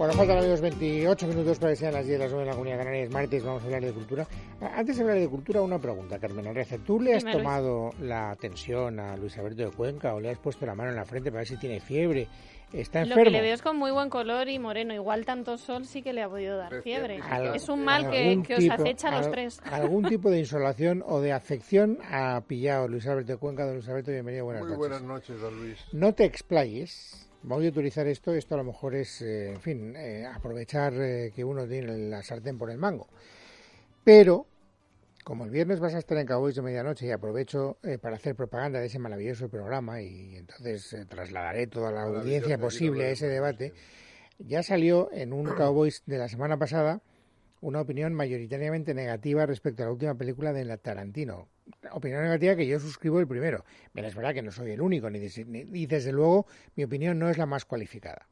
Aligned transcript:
Bueno, 0.00 0.14
faltan 0.14 0.38
amigos 0.38 0.62
28 0.62 1.26
minutos 1.26 1.58
para 1.58 1.72
que 1.72 1.76
sean 1.76 1.92
las 1.92 2.06
10 2.06 2.18
de 2.18 2.24
las 2.24 2.32
9 2.32 2.42
en 2.44 2.48
la 2.48 2.54
Comunidad 2.54 2.78
Canaria. 2.78 3.02
Es 3.02 3.10
martes, 3.12 3.44
vamos 3.44 3.62
a 3.62 3.66
hablar 3.66 3.84
de 3.84 3.92
cultura. 3.92 4.26
Antes 4.74 4.96
de 4.96 5.02
hablar 5.02 5.18
de 5.18 5.28
cultura, 5.28 5.60
una 5.60 5.78
pregunta, 5.78 6.18
Carmen 6.18 6.46
Arrece. 6.46 6.78
¿Tú 6.78 6.98
le 6.98 7.16
has 7.16 7.18
Dime, 7.22 7.34
Luis. 7.34 7.44
tomado 7.44 7.90
la 8.00 8.34
tensión 8.36 8.98
a 8.98 9.14
Luis 9.18 9.36
Alberto 9.36 9.62
de 9.64 9.70
Cuenca 9.72 10.14
o 10.14 10.20
le 10.20 10.30
has 10.30 10.38
puesto 10.38 10.64
la 10.64 10.74
mano 10.74 10.88
en 10.88 10.96
la 10.96 11.04
frente 11.04 11.30
para 11.30 11.40
ver 11.40 11.48
si 11.48 11.58
tiene 11.58 11.80
fiebre? 11.80 12.26
¿Está 12.72 13.00
Lo 13.00 13.08
enfermo? 13.08 13.24
que 13.24 13.30
le 13.30 13.40
veo 13.42 13.52
es 13.54 13.60
con 13.60 13.76
muy 13.76 13.90
buen 13.90 14.08
color 14.08 14.48
y 14.48 14.58
moreno. 14.58 14.94
Igual 14.94 15.26
tanto 15.26 15.58
sol 15.58 15.84
sí 15.84 16.00
que 16.00 16.14
le 16.14 16.22
ha 16.22 16.30
podido 16.30 16.56
dar 16.56 16.80
fiebre. 16.80 17.20
Al- 17.20 17.54
Es 17.56 17.68
un 17.68 17.84
mal 17.84 18.10
que, 18.10 18.42
que 18.46 18.54
os 18.54 18.60
tipo- 18.60 18.72
acecha 18.72 19.08
a 19.08 19.18
los 19.18 19.30
tres. 19.30 19.60
Algún 19.70 20.04
tipo 20.08 20.30
de 20.30 20.38
insolación 20.38 21.04
o 21.06 21.20
de 21.20 21.32
afección 21.34 21.98
ha 22.10 22.40
pillado 22.40 22.88
Luis 22.88 23.06
Alberto 23.06 23.32
de 23.32 23.38
Cuenca. 23.38 23.66
Don 23.66 23.74
Luis 23.74 23.86
Alberto, 23.88 24.12
bienvenido, 24.12 24.46
buenas 24.46 24.62
Muy 24.62 24.70
noches. 24.70 24.78
buenas 24.78 25.02
noches, 25.02 25.40
don 25.42 25.60
Luis. 25.60 25.78
No 25.92 26.14
te 26.14 26.24
explayes. 26.24 27.26
Voy 27.42 27.66
a 27.66 27.70
utilizar 27.70 28.06
esto. 28.06 28.34
Esto 28.34 28.54
a 28.54 28.58
lo 28.58 28.64
mejor 28.64 28.94
es, 28.94 29.22
eh, 29.22 29.52
en 29.52 29.60
fin, 29.60 29.96
eh, 29.96 30.26
aprovechar 30.26 30.92
eh, 30.94 31.32
que 31.34 31.44
uno 31.44 31.66
tiene 31.66 31.96
la 31.96 32.22
sartén 32.22 32.58
por 32.58 32.70
el 32.70 32.76
mango. 32.76 33.08
Pero, 34.04 34.46
como 35.24 35.44
el 35.44 35.50
viernes 35.50 35.80
vas 35.80 35.94
a 35.94 35.98
estar 35.98 36.18
en 36.18 36.26
Cowboys 36.26 36.54
de 36.56 36.62
Medianoche 36.62 37.06
y 37.06 37.10
aprovecho 37.10 37.78
para 38.00 38.16
hacer 38.16 38.34
propaganda 38.34 38.80
de 38.80 38.86
ese 38.86 38.98
maravilloso 38.98 39.48
programa 39.48 40.00
y 40.00 40.36
entonces 40.36 40.96
trasladaré 41.08 41.66
toda 41.66 41.92
la 41.92 42.02
audiencia 42.04 42.58
posible 42.58 43.04
a 43.04 43.10
ese 43.10 43.28
debate, 43.28 43.74
ya 44.38 44.62
salió 44.62 45.10
en 45.12 45.34
un 45.34 45.44
Cowboys 45.54 46.02
de 46.06 46.16
la 46.16 46.28
semana 46.28 46.58
pasada 46.58 47.02
una 47.60 47.82
opinión 47.82 48.14
mayoritariamente 48.14 48.94
negativa 48.94 49.44
respecto 49.44 49.82
a 49.82 49.86
la 49.86 49.92
última 49.92 50.14
película 50.14 50.54
de 50.54 50.64
la 50.64 50.78
Tarantino. 50.78 51.48
Opinión 51.92 52.22
negativa 52.22 52.56
que 52.56 52.66
yo 52.66 52.78
suscribo 52.80 53.20
el 53.20 53.26
primero. 53.26 53.64
Pero 53.92 54.08
es 54.08 54.14
verdad 54.14 54.34
que 54.34 54.42
no 54.42 54.52
soy 54.52 54.72
el 54.72 54.80
único, 54.80 55.10
ni, 55.10 55.18
y 55.18 55.86
desde 55.86 56.12
luego 56.12 56.46
mi 56.76 56.84
opinión 56.84 57.18
no 57.18 57.28
es 57.30 57.38
la 57.38 57.46
más 57.46 57.64
cualificada. 57.64 58.26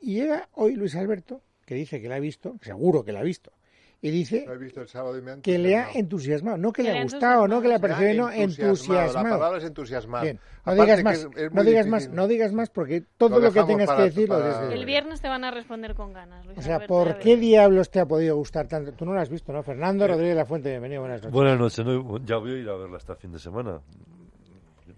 Y 0.00 0.14
llega 0.14 0.48
hoy 0.52 0.74
Luis 0.74 0.94
Alberto, 0.94 1.42
que 1.66 1.74
dice 1.74 2.00
que 2.00 2.08
la 2.08 2.16
ha 2.16 2.20
visto, 2.20 2.56
seguro 2.62 3.04
que 3.04 3.12
la 3.12 3.20
ha 3.20 3.24
visto, 3.24 3.52
y 4.00 4.10
dice 4.10 4.44
Lo 4.46 4.54
he 4.54 4.58
visto 4.58 4.80
el 4.80 4.86
sábado 4.88 5.18
y 5.18 5.22
me 5.22 5.32
ha 5.32 5.40
que 5.40 5.58
le 5.58 5.76
ha 5.76 5.90
entusiasmado. 5.92 6.56
no 6.56 6.72
que 6.72 6.82
Que 6.84 6.92
le 6.92 6.98
ha 6.98 7.02
gustado, 7.02 7.48
no 7.48 7.60
que 7.60 7.68
le 7.68 7.74
ha 7.74 7.78
parecido, 7.80 8.14
no, 8.14 8.30
entusiasmado. 8.30 8.70
entusiasmado. 8.70 9.28
La 9.28 9.38
palabra 9.38 9.58
es 9.58 9.64
entusiasmar. 9.64 10.22
Bien, 10.22 10.36
no 10.36 10.72
Aparte 10.72 10.82
digas 10.82 11.04
más, 11.04 11.18
es- 11.18 11.28
es 11.36 11.52
no 11.52 11.64
digas 11.64 11.86
más, 11.88 12.08
no 12.10 12.28
digas 12.28 12.52
más 12.52 12.70
porque 12.70 13.02
todo 13.16 13.30
Lo 13.40 13.46
lo, 13.46 13.52
que 13.52 13.62
tengas 13.64 13.90
que 13.90 14.02
decir 14.02 14.28
lo 14.28 14.38
desde 14.40 14.74
El 14.74 14.84
viernes 14.86 15.20
te 15.20 15.28
van 15.28 15.42
a 15.44 15.50
responder 15.50 15.94
con 15.94 16.12
ganas. 16.12 16.46
Luis 16.46 16.58
O 16.58 16.62
sea, 16.62 16.76
Alberto, 16.76 16.94
¿por 16.94 17.18
qué 17.18 17.36
diablos 17.36 17.90
te 17.90 17.98
ha 18.00 18.06
podido 18.06 18.36
gustar 18.36 18.68
tanto? 18.68 18.92
Tú 18.92 19.04
no 19.04 19.14
lo 19.14 19.20
has 19.20 19.30
visto, 19.30 19.52
¿no? 19.52 19.62
Fernando 19.64 20.06
Rodríguez 20.06 20.36
La 20.36 20.46
Fuente, 20.46 20.70
bienvenido, 20.70 21.00
buenas 21.00 21.20
noches. 21.22 21.32
Buenas 21.32 21.58
noches, 21.58 21.84
no, 21.84 22.24
ya 22.24 22.36
voy 22.36 22.52
a 22.52 22.56
ir 22.58 22.68
a 22.68 22.76
verla 22.76 22.96
hasta 22.98 23.16
fin 23.16 23.32
de 23.32 23.38
semana. 23.40 23.80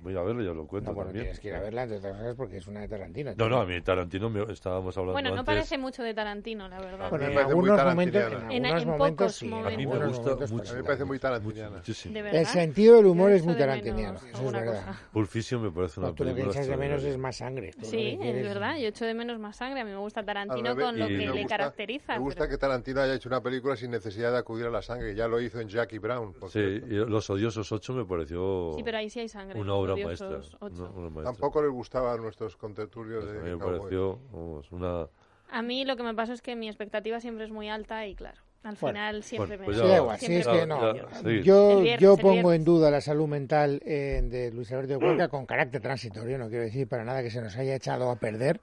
Voy 0.03 0.17
a 0.17 0.23
verla, 0.23 0.43
ya 0.43 0.53
lo 0.53 0.67
cuento 0.67 0.91
no, 0.91 0.95
bueno, 0.95 1.09
también. 1.09 1.27
tienes 1.27 1.41
que 1.41 1.49
ir 1.49 1.55
a 1.55 1.61
verla, 1.61 1.83
entre 1.83 1.99
otras 1.99 2.17
cosas, 2.17 2.35
porque 2.35 2.57
es 2.57 2.67
una 2.67 2.81
de 2.81 2.89
Tarantino. 2.89 3.33
No, 3.37 3.49
no, 3.49 3.61
a 3.61 3.67
mí 3.67 3.81
Tarantino 3.83 4.31
me, 4.31 4.53
estábamos 4.53 4.97
hablando 4.97 5.13
Bueno, 5.13 5.31
no 5.31 5.41
antes. 5.41 5.47
parece 5.47 5.79
mucho 5.79 6.03
de 6.03 6.15
Tarantino, 6.15 6.69
la 6.69 6.81
verdad. 6.81 7.11
Bueno, 7.11 7.27
en 7.27 7.39
algunos 7.39 7.85
momentos, 7.85 8.23
en 8.51 8.67
algunos 8.67 8.83
en 8.83 8.89
momentos 8.89 9.17
pocos 9.17 9.35
sí, 9.37 9.49
momentos. 9.49 9.75
A 9.75 9.77
mí 9.77 9.87
me 9.87 10.07
gusta 10.07 10.55
mucho. 10.55 10.71
A 10.71 10.75
mí 10.75 10.79
me 10.79 10.85
parece 10.85 11.05
muy 11.05 11.19
tarantiniana. 11.19 11.83
El 12.33 12.47
sentido 12.47 12.97
del 12.97 13.07
humor 13.07 13.31
Yo 13.31 13.37
es 13.37 13.45
muy 13.45 13.57
tarantiniano, 13.57 14.19
eso 14.19 14.47
es 14.47 14.53
verdad. 14.53 14.95
Fiction 15.27 15.63
me 15.63 15.71
parece 15.71 16.01
una 16.01 16.09
No, 16.09 16.15
tú 16.15 16.25
lo 16.25 16.31
que 16.31 16.35
película 16.35 16.55
echas 16.55 16.67
de 16.67 16.77
menos 16.77 17.05
es 17.05 17.19
más 17.19 17.37
sangre. 17.37 17.73
Sí, 17.83 18.19
es 18.21 18.43
verdad. 18.43 18.77
Yo 18.79 18.89
echo 18.89 19.05
de 19.05 19.15
menos 19.15 19.39
más 19.39 19.57
sangre. 19.57 19.81
A 19.81 19.85
mí 19.85 19.91
me 19.91 19.99
gusta 19.99 20.25
Tarantino 20.25 20.75
con 20.77 20.99
lo 20.99 21.07
que 21.07 21.29
le 21.29 21.47
caracteriza. 21.47 22.15
Me 22.15 22.21
gusta 22.21 22.49
que 22.49 22.59
Tarantino 22.59 23.01
haya 23.01 23.15
hecho 23.15 23.29
una 23.29 23.41
película 23.41 23.77
sin 23.77 23.91
necesidad 23.91 24.33
de 24.33 24.39
acudir 24.39 24.67
a 24.67 24.71
la 24.71 24.83
sangre. 24.83 25.15
Ya 25.15 25.29
lo 25.29 25.41
hizo 25.41 25.61
en 25.61 25.69
Jackie 25.69 25.99
Brown. 25.99 26.35
Sí, 26.49 26.81
Los 26.89 27.29
Odiosos 27.31 27.71
8 27.71 27.93
me 27.93 28.05
pareció 28.05 28.73
Sí, 28.77 28.83
pero 28.83 28.99
ahí 28.99 29.11
sí 29.11 29.21
hay 29.21 29.29
sangre. 29.29 29.61
una 29.61 29.75
obra 29.75 29.90
Maestra. 29.97 30.41
ocho. 30.61 30.93
una. 30.97 31.23
Tampoco 31.25 31.63
les 31.63 31.71
gustaban 31.71 32.21
nuestros 32.23 32.57
contertulios 32.57 33.25
A 33.25 33.29
mí 33.29 33.33
de 33.33 33.41
me 33.57 33.59
Cowboy. 33.59 33.79
pareció 33.79 34.19
vamos, 34.33 34.71
una... 34.73 35.07
A 35.53 35.63
mí 35.63 35.85
lo 35.85 35.97
que 35.97 36.03
me 36.05 36.15
pasa 36.15 36.33
es 36.33 36.43
que 36.43 36.55
mi 36.57 36.69
expectativa 36.69 37.21
siempre 37.21 37.45
es 37.45 37.51
muy 37.51 37.69
alta 37.69 38.07
y 38.07 38.15
claro, 38.15 38.39
al 38.63 38.77
Bueno, 38.77 38.99
final 38.99 39.23
siempre 39.25 39.57
bueno, 39.57 39.61
me 39.61 39.65
pues 39.67 39.77
Sí, 39.79 39.83
ya- 39.83 39.89
da 39.89 39.97
igual, 39.99 40.19
sí, 40.19 40.27
siempre 40.27 40.41
es 40.41 40.47
me- 40.47 40.61
que 40.61 40.67
no. 40.67 40.95
ya, 40.95 41.15
sí. 41.15 41.43
Yo, 41.43 41.81
viernes, 41.81 42.01
yo 42.01 42.17
pongo 42.17 42.53
en 42.53 42.65
duda 42.65 42.91
la 42.91 43.01
salud 43.01 43.27
mental 43.27 43.81
eh, 43.85 44.21
de 44.23 44.53
Luis 44.53 44.71
Alberto 44.71 44.93
de 44.95 44.99
Cuenca 45.01 45.29
con 45.29 45.47
carácter 45.47 45.81
transitorio, 45.83 46.39
no 46.39 46.49
quiero 46.49 46.63
decir 46.65 46.87
para 46.87 47.05
nada 47.05 47.23
que 47.23 47.31
se 47.31 47.41
nos 47.41 47.57
haya 47.57 47.75
echado 47.75 48.11
a 48.11 48.17
perder. 48.17 48.61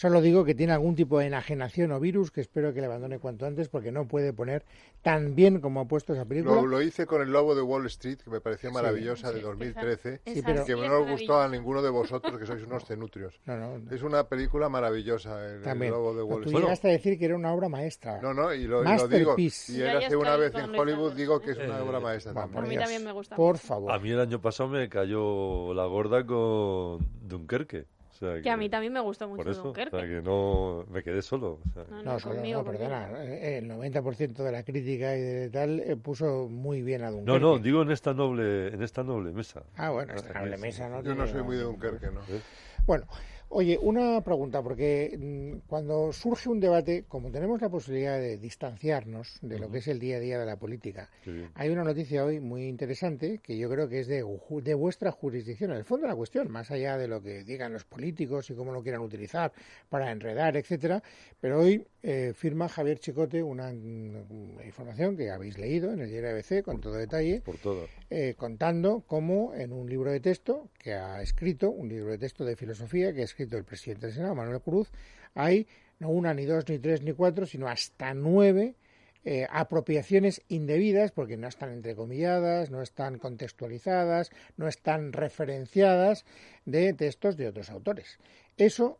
Solo 0.00 0.22
digo 0.22 0.46
que 0.46 0.54
tiene 0.54 0.72
algún 0.72 0.94
tipo 0.94 1.18
de 1.18 1.26
enajenación 1.26 1.92
o 1.92 2.00
virus 2.00 2.30
que 2.30 2.40
espero 2.40 2.72
que 2.72 2.80
le 2.80 2.86
abandone 2.86 3.18
cuanto 3.18 3.44
antes 3.44 3.68
porque 3.68 3.92
no 3.92 4.08
puede 4.08 4.32
poner 4.32 4.64
tan 5.02 5.34
bien 5.34 5.60
como 5.60 5.80
ha 5.82 5.84
puesto 5.84 6.14
esa 6.14 6.24
película. 6.24 6.54
Lo, 6.54 6.66
lo 6.66 6.80
hice 6.80 7.04
con 7.04 7.20
El 7.20 7.30
Lobo 7.30 7.54
de 7.54 7.60
Wall 7.60 7.84
Street, 7.84 8.16
que 8.24 8.30
me 8.30 8.40
pareció 8.40 8.70
maravillosa, 8.72 9.30
de 9.30 9.40
Sí, 9.40 9.44
2013. 9.44 10.14
esa- 10.14 10.22
Sí, 10.32 10.38
esa 10.38 10.46
pero- 10.46 10.64
Que 10.64 10.72
sí 10.74 10.80
no 10.80 11.00
os 11.00 11.10
gustó 11.10 11.38
a 11.42 11.48
ninguno 11.48 11.82
de 11.82 11.90
vosotros, 11.90 12.38
que 12.38 12.46
sois 12.46 12.62
unos 12.64 12.82
cenutrios. 12.88 13.38
No, 13.44 13.58
no, 13.58 13.94
Es 13.94 14.02
una 14.02 14.24
película 14.26 14.70
maravillosa, 14.70 15.44
El, 15.46 15.56
el 15.56 15.62
también. 15.64 15.92
Lobo 15.92 16.14
de 16.14 16.20
No, 16.20 16.24
Wall 16.24 16.42
tú 16.44 16.48
Street. 16.48 16.62
llegaste 16.64 16.88
a 16.88 16.92
decir 16.92 17.18
que 17.18 17.24
era 17.26 17.36
una 17.36 17.52
obra 17.52 17.68
maestra. 17.68 18.22
No, 18.22 18.32
no, 18.32 18.54
y 18.54 18.64
lo, 18.66 18.82
y 18.82 18.96
lo 18.96 19.06
digo. 19.06 19.34
Y 19.38 19.82
él 19.82 19.96
hace 19.98 20.16
una 20.16 20.36
vez 20.36 20.54
en 20.54 20.74
Hollywood, 20.74 21.12
digo 21.12 21.40
que 21.42 21.50
es 21.50 21.58
una 21.58 21.76
Eh, 21.78 21.82
obra 21.82 22.00
maestra 22.00 22.32
Va, 22.32 22.40
también. 22.44 22.54
por 22.54 22.64
A 22.64 22.68
mí 22.68 22.76
también 22.78 23.04
me 23.04 23.12
gusta 23.12 23.36
Por 23.36 23.58
favor. 23.58 23.92
A 23.92 23.98
mí 23.98 24.10
el 24.12 24.20
año 24.20 24.40
pasado 24.40 24.70
me 24.70 24.88
cayó 24.88 25.74
la 25.74 25.84
gorda 25.84 26.24
con 26.24 27.06
Dunkerque. 27.20 27.84
O 28.22 28.26
sea, 28.34 28.42
Que 28.42 28.50
a 28.50 28.56
mí 28.58 28.68
también 28.68 28.92
me 28.92 29.00
gustó 29.00 29.26
mucho 29.28 29.42
Por 29.42 29.50
eso, 29.50 29.62
o 29.62 29.64
Dunkerque. 29.64 29.96
sea, 29.96 30.06
que 30.06 30.20
no 30.20 30.84
me 30.90 31.02
quedé 31.02 31.22
solo. 31.22 31.58
o 31.66 31.72
sea, 31.72 31.84
No, 31.88 32.02
No, 32.02 32.18
solo, 32.20 32.34
conmigo, 32.34 32.58
no, 32.62 32.70
perdona. 32.70 33.08
eh, 33.24 33.58
El 33.58 33.68
90% 33.70 34.44
de 34.44 34.52
la 34.52 34.62
crítica 34.62 35.16
y 35.16 35.20
de 35.20 35.48
tal 35.50 35.80
eh, 35.80 35.96
puso 35.96 36.46
muy 36.48 36.82
bien 36.82 37.02
a 37.02 37.10
No, 37.10 37.16
Dunkerque. 37.16 37.40
no, 37.40 37.58
digo 37.58 37.80
en 37.82 37.90
esta 37.90 38.12
noble, 38.12 38.68
en 38.68 38.82
esta 38.82 39.02
noble 39.02 39.32
mesa. 39.32 39.62
Ah, 39.76 39.88
bueno, 39.90 40.12
esta 40.14 40.38
noble 40.38 40.58
mesa, 40.58 40.88
¿no? 40.90 41.02
Yo 41.02 41.14
no 41.14 41.26
soy 41.26 41.42
muy 41.42 41.56
de 41.56 41.62
Dunkerque, 41.62 42.06
¿no? 42.10 42.20
¿eh? 42.20 42.40
Bueno, 42.86 43.06
oye, 43.50 43.78
una 43.80 44.20
pregunta, 44.22 44.62
porque 44.62 45.16
mm, 45.18 45.68
cuando 45.68 46.12
surge 46.12 46.48
un 46.48 46.60
debate, 46.60 47.04
como 47.06 47.30
tenemos 47.30 47.60
la 47.60 47.68
posibilidad 47.68 48.18
de 48.18 48.38
distanciarnos 48.38 49.38
de 49.42 49.58
lo 49.58 49.70
que 49.70 49.78
es 49.78 49.88
el 49.88 49.98
día 49.98 50.16
a 50.16 50.20
día 50.20 50.38
de 50.38 50.46
la 50.46 50.56
política, 50.56 51.10
hay 51.54 51.68
una 51.68 51.84
noticia 51.84 52.24
hoy 52.24 52.40
muy 52.40 52.66
interesante 52.66 53.38
que 53.42 53.58
yo 53.58 53.68
creo 53.68 53.88
que 53.88 54.00
es 54.00 54.06
de, 54.06 54.24
de 54.62 54.74
vuestra 54.74 55.10
jurisdicción, 55.12 55.72
en 55.72 55.78
el 55.78 55.84
fondo 55.84 56.06
de 56.06 56.12
la 56.12 56.16
cuestión, 56.16 56.50
más 56.50 56.70
allá 56.70 56.96
de 56.96 57.08
lo 57.08 57.20
que 57.22 57.44
digan 57.44 57.72
los 57.72 57.84
políticos 57.84 58.48
y 58.50 58.54
cómo 58.54 58.72
lo 58.72 58.82
quieran 58.82 59.02
utilizar 59.02 59.52
para 59.88 60.10
enredar, 60.10 60.56
etcétera. 60.56 61.02
Pero 61.40 61.60
hoy 61.60 61.86
eh, 62.02 62.32
firma 62.34 62.68
Javier 62.68 62.98
Chicote 62.98 63.42
una, 63.42 63.72
mm, 63.72 64.60
información 64.64 65.16
que 65.16 65.30
habéis 65.30 65.58
leído 65.58 65.92
en 65.92 66.00
el 66.00 66.08
diario 66.08 66.30
ABC 66.30 66.62
con 66.62 66.80
todo 66.80 66.94
detalle, 66.94 67.42
Por 67.42 67.58
todo. 67.58 67.86
eh, 68.10 68.34
contando 68.38 69.02
cómo 69.06 69.52
en 69.54 69.72
un 69.72 69.88
libro 69.88 70.10
de 70.10 70.20
texto 70.20 70.68
que 70.78 70.94
ha 70.94 71.20
escrito, 71.20 71.70
un 71.70 71.88
libro 71.88 72.10
de 72.10 72.18
texto 72.18 72.44
de 72.44 72.56
filosofía 72.56 73.12
que 73.12 73.20
ha 73.20 73.24
escrito 73.24 73.39
el 73.42 73.64
presidente 73.64 74.06
del 74.06 74.14
Senado, 74.14 74.34
Manuel 74.34 74.60
Cruz, 74.60 74.90
hay 75.34 75.66
no 75.98 76.08
una, 76.08 76.34
ni 76.34 76.46
dos, 76.46 76.68
ni 76.68 76.78
tres, 76.78 77.02
ni 77.02 77.12
cuatro, 77.12 77.46
sino 77.46 77.68
hasta 77.68 78.14
nueve 78.14 78.74
eh, 79.22 79.46
apropiaciones 79.50 80.42
indebidas, 80.48 81.12
porque 81.12 81.36
no 81.36 81.46
están 81.46 81.70
entrecomilladas, 81.70 82.70
no 82.70 82.80
están 82.80 83.18
contextualizadas, 83.18 84.30
no 84.56 84.66
están 84.66 85.12
referenciadas 85.12 86.24
de 86.64 86.94
textos 86.94 87.36
de 87.36 87.48
otros 87.48 87.68
autores. 87.68 88.18
Eso, 88.56 88.98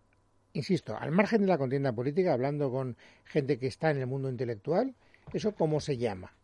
insisto, 0.53 0.95
al 0.95 1.11
margen 1.11 1.41
de 1.41 1.47
la 1.47 1.57
contienda 1.57 1.95
política, 1.95 2.35
hablando 2.35 2.71
con 2.71 2.99
gente 3.25 3.59
que 3.59 3.67
está 3.67 3.91
en 3.91 3.99
el 3.99 4.07
mundo 4.07 4.29
intelectual, 4.29 4.95
¿eso 5.33 5.55
cómo 5.55 5.81
se 5.81 5.97
llama? 5.97 6.35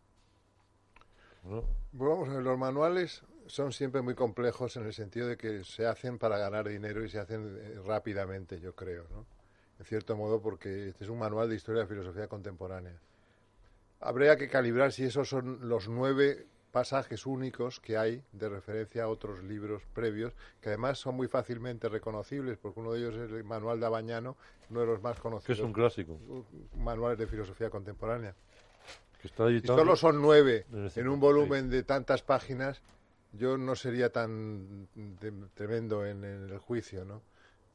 ¿no? 1.43 1.61
Pues 1.95 2.09
vamos 2.09 2.29
a 2.29 2.33
ver, 2.33 2.43
los 2.43 2.57
manuales 2.57 3.21
son 3.47 3.71
siempre 3.71 4.01
muy 4.01 4.15
complejos 4.15 4.75
en 4.77 4.85
el 4.85 4.93
sentido 4.93 5.27
de 5.27 5.37
que 5.37 5.63
se 5.63 5.85
hacen 5.85 6.17
para 6.17 6.37
ganar 6.37 6.67
dinero 6.67 7.03
y 7.03 7.09
se 7.09 7.19
hacen 7.19 7.57
eh, 7.59 7.79
rápidamente, 7.85 8.59
yo 8.59 8.75
creo, 8.75 9.05
¿no? 9.11 9.25
En 9.79 9.85
cierto 9.85 10.15
modo, 10.15 10.41
porque 10.41 10.89
este 10.89 11.03
es 11.03 11.09
un 11.09 11.19
manual 11.19 11.49
de 11.49 11.55
historia 11.55 11.81
de 11.81 11.87
filosofía 11.87 12.27
contemporánea. 12.27 12.99
Habría 13.99 14.35
que 14.37 14.47
calibrar 14.47 14.91
si 14.91 15.05
esos 15.05 15.29
son 15.29 15.67
los 15.69 15.87
nueve 15.87 16.45
pasajes 16.71 17.25
únicos 17.25 17.79
que 17.79 17.97
hay 17.97 18.23
de 18.33 18.49
referencia 18.49 19.03
a 19.03 19.07
otros 19.07 19.43
libros 19.43 19.83
previos, 19.93 20.33
que 20.61 20.69
además 20.69 20.99
son 20.99 21.15
muy 21.15 21.27
fácilmente 21.27 21.89
reconocibles, 21.89 22.57
porque 22.57 22.79
uno 22.79 22.91
de 22.93 22.99
ellos 22.99 23.15
es 23.15 23.31
el 23.31 23.43
manual 23.43 23.79
de 23.79 23.85
Abañano, 23.85 24.35
uno 24.69 24.81
de 24.81 24.85
los 24.85 25.01
más 25.01 25.15
Que 25.15 25.21
conocidos 25.21 25.59
es 25.59 25.65
un 25.65 25.73
clásico. 25.73 26.19
manuales 26.75 27.17
de 27.17 27.27
filosofía 27.27 27.69
contemporánea. 27.69 28.35
Que 29.21 29.27
está 29.27 29.45
editado. 29.45 29.79
solo 29.79 29.95
son 29.95 30.21
nueve 30.21 30.65
en 30.95 31.07
un 31.07 31.19
volumen 31.19 31.69
de 31.69 31.81
tantas 31.83 32.21
páginas, 32.21 32.81
yo 33.37 33.57
no 33.57 33.75
sería 33.75 34.11
tan 34.11 34.87
de- 34.95 35.47
tremendo 35.53 36.05
en, 36.05 36.23
en 36.23 36.49
el 36.49 36.57
juicio, 36.59 37.05
¿no? 37.05 37.21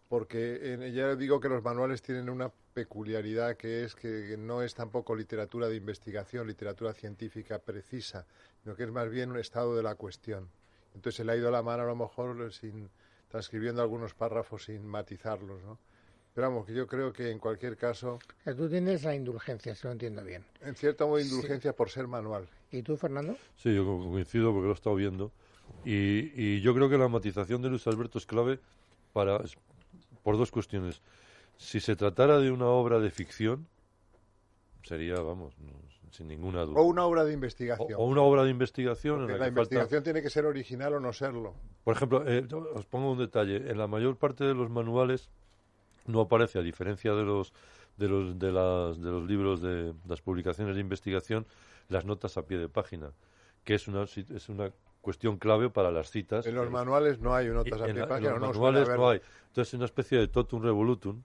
Porque 0.09 0.75
en, 0.75 0.93
ya 0.93 1.17
digo 1.17 1.41
que 1.41 1.49
los 1.49 1.63
manuales 1.63 2.03
tienen 2.03 2.29
una 2.29 2.51
peculiaridad 2.75 3.57
que 3.57 3.85
es 3.85 3.95
que 3.95 4.37
no 4.39 4.63
es 4.63 4.75
tampoco 4.75 5.15
literatura 5.15 5.69
de 5.69 5.77
investigación, 5.77 6.47
literatura 6.47 6.93
científica 6.93 7.59
precisa, 7.59 8.27
sino 8.63 8.75
que 8.77 8.83
es 8.85 8.91
más 8.91 9.09
bien 9.09 9.31
un 9.31 9.39
estado 9.39 9.75
de 9.77 9.83
la 9.83 9.95
cuestión. 9.95 10.51
Entonces 10.95 11.17
se 11.17 11.25
le 11.25 11.33
ha 11.33 11.37
ido 11.37 11.51
la 11.51 11.63
mano 11.63 11.85
a 11.85 11.87
lo 11.87 11.97
mejor 11.97 12.53
sin 12.53 12.91
transcribiendo 13.29 13.81
algunos 13.81 14.13
párrafos 14.13 14.65
sin 14.65 14.85
matizarlos, 14.87 15.63
¿no? 15.63 15.79
Pero 16.35 16.49
vamos, 16.49 16.67
que 16.67 16.75
yo 16.75 16.87
creo 16.87 17.13
que 17.13 17.31
en 17.31 17.39
cualquier 17.39 17.77
caso, 17.79 18.15
O 18.15 18.43
sea, 18.45 18.55
tú 18.55 18.69
tienes 18.69 19.03
la 19.05 19.15
indulgencia, 19.15 19.75
si 19.75 19.87
lo 19.87 19.93
entiendo 19.93 20.23
bien. 20.23 20.45
en 20.61 20.75
cierto 20.75 21.07
modo, 21.09 21.19
indulgencia 21.21 21.75
por 21.75 21.89
ser 21.91 22.07
manual. 22.07 22.47
¿Y 22.71 22.83
tú, 22.83 22.97
Fernando? 22.97 23.37
Sí, 23.57 23.75
yo 23.75 23.85
co- 23.85 24.11
coincido 24.11 24.51
porque 24.53 24.65
lo 24.67 24.73
he 24.73 24.75
estado 24.75 24.97
viendo. 24.97 25.31
Y, 25.85 26.41
y 26.41 26.61
yo 26.61 26.75
creo 26.75 26.89
que 26.89 26.99
la 26.99 27.09
matización 27.09 27.61
de 27.63 27.69
Luis 27.69 27.87
Alberto 27.87 28.19
es 28.19 28.27
clave 28.27 28.61
para, 29.13 29.41
por 30.23 30.39
dos 30.39 30.51
cuestiones. 30.51 31.03
Si 31.57 31.81
se 31.81 31.97
tratara 31.97 32.39
de 32.39 32.51
una 32.51 32.67
obra 32.67 32.99
de 33.01 33.11
ficción, 33.11 33.67
sería, 34.85 35.21
vamos, 35.21 35.55
no, 35.59 35.73
sin 36.11 36.29
ninguna 36.29 36.63
duda. 36.63 36.81
O 36.81 36.85
una 36.85 37.05
obra 37.05 37.25
de 37.25 37.33
investigación. 37.33 37.95
O, 37.95 38.05
o 38.05 38.07
una 38.07 38.23
obra 38.23 38.45
de 38.45 38.51
investigación 38.51 39.19
Porque 39.21 39.33
en 39.35 39.39
la 39.39 39.45
la, 39.47 39.51
que 39.51 39.55
falta- 39.57 39.61
investigación 39.75 40.03
tiene 40.05 40.23
que 40.23 40.31
ser 40.31 40.47
original 40.47 40.95
o 40.95 41.01
no 41.01 41.13
serlo. 41.13 41.55
Por 41.85 41.97
ejemplo, 41.97 42.29
eh, 42.29 42.47
os 42.75 42.87
pongo 42.87 43.13
un 43.13 43.19
detalle. 43.19 43.57
En 43.71 43.79
la 43.79 43.87
mayor 43.87 44.17
parte 44.17 44.45
de 44.45 44.55
los 44.55 44.71
manuales 44.71 45.29
no 46.07 46.21
aparece, 46.21 46.59
a 46.59 46.63
diferencia 46.63 47.13
de 47.15 47.25
los 47.25 47.53
de 47.97 48.09
los 48.09 48.39
de 48.39 48.51
las 48.53 49.01
de 49.01 49.11
los 49.11 49.25
libros 49.29 49.61
de 49.61 49.95
las 50.07 50.21
publicaciones 50.23 50.75
de 50.75 50.81
investigación, 50.81 51.47
las 51.89 52.05
notas 52.05 52.37
a 52.37 52.47
pie 52.47 52.59
de 52.59 52.69
página, 52.69 53.13
que 53.65 53.75
es 53.75 53.87
una 53.89 54.05
es 54.05 54.49
una 54.49 54.73
cuestión 55.03 55.37
clave 55.37 55.69
para 55.69 55.91
las 55.91 56.11
citas. 56.11 56.47
En 56.47 56.55
los 56.55 56.71
manuales 56.71 57.19
no 57.19 57.35
hay 57.35 57.49
notas 57.49 57.81
a 57.83 57.87
en, 57.91 57.99
la- 57.99 58.17
en 58.17 58.23
los 58.25 58.41
no 58.41 58.41
manuales 58.63 58.89
no 58.89 59.11
hay. 59.11 59.21
Entonces 59.49 59.69
es 59.69 59.75
una 59.75 59.85
especie 59.85 60.17
de 60.19 60.29
totum 60.29 60.63
revolutum 60.63 61.23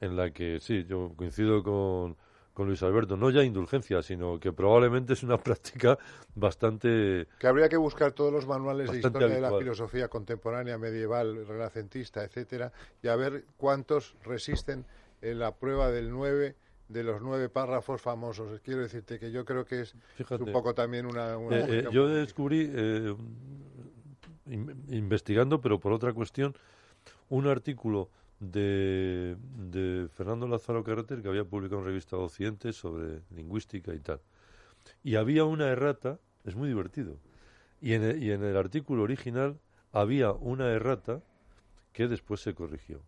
en 0.00 0.16
la 0.16 0.30
que 0.32 0.58
sí, 0.60 0.84
yo 0.88 1.12
coincido 1.14 1.62
con, 1.62 2.16
con 2.54 2.66
Luis 2.66 2.82
Alberto, 2.82 3.16
no 3.18 3.28
ya 3.30 3.44
indulgencia, 3.44 4.02
sino 4.02 4.40
que 4.40 4.50
probablemente 4.52 5.12
es 5.12 5.22
una 5.22 5.36
práctica 5.42 5.98
bastante 6.34 7.28
Que 7.38 7.46
habría 7.46 7.68
que 7.68 7.76
buscar 7.76 8.12
todos 8.12 8.32
los 8.32 8.46
manuales 8.46 8.90
de 8.90 8.96
historia 8.98 9.28
de 9.28 9.40
la 9.40 9.48
habitual. 9.48 9.62
filosofía 9.62 10.08
contemporánea, 10.08 10.78
medieval, 10.78 11.46
renacentista, 11.46 12.24
etcétera, 12.24 12.72
y 13.02 13.08
a 13.08 13.16
ver 13.16 13.44
cuántos 13.58 14.16
resisten 14.24 14.84
en 15.22 15.38
la 15.38 15.54
prueba 15.54 15.90
del 15.90 16.10
9 16.10 16.56
de 16.90 17.04
los 17.04 17.22
nueve 17.22 17.48
párrafos 17.48 18.02
famosos. 18.02 18.60
Quiero 18.60 18.80
decirte 18.80 19.18
que 19.18 19.30
yo 19.30 19.44
creo 19.44 19.64
que 19.64 19.82
es 19.82 19.94
Fíjate. 20.16 20.42
un 20.42 20.52
poco 20.52 20.74
también 20.74 21.06
una... 21.06 21.36
una 21.38 21.56
Eh, 21.56 21.66
eh, 21.68 21.88
yo 21.92 22.08
descubrí, 22.08 22.68
eh, 22.72 23.14
in- 24.46 24.84
investigando, 24.88 25.60
pero 25.60 25.78
por 25.78 25.92
otra 25.92 26.12
cuestión, 26.12 26.54
un 27.28 27.46
artículo 27.46 28.10
de, 28.40 29.36
de 29.70 30.08
Fernando 30.08 30.48
Lázaro 30.48 30.82
Carreter 30.82 31.22
que 31.22 31.28
había 31.28 31.44
publicado 31.44 31.80
en 31.80 31.86
Revista 31.86 32.16
Occidente 32.16 32.72
sobre 32.72 33.20
lingüística 33.30 33.94
y 33.94 34.00
tal. 34.00 34.20
Y 35.04 35.14
había 35.14 35.44
una 35.44 35.68
errata, 35.68 36.18
es 36.44 36.56
muy 36.56 36.68
divertido, 36.68 37.18
y 37.80 37.92
en 37.92 38.02
el, 38.02 38.22
y 38.22 38.32
en 38.32 38.42
el 38.42 38.56
artículo 38.56 39.02
original 39.02 39.58
había 39.92 40.32
una 40.32 40.68
errata 40.68 41.22
que 41.92 42.08
después 42.08 42.40
se 42.40 42.54
corrigió. 42.54 43.02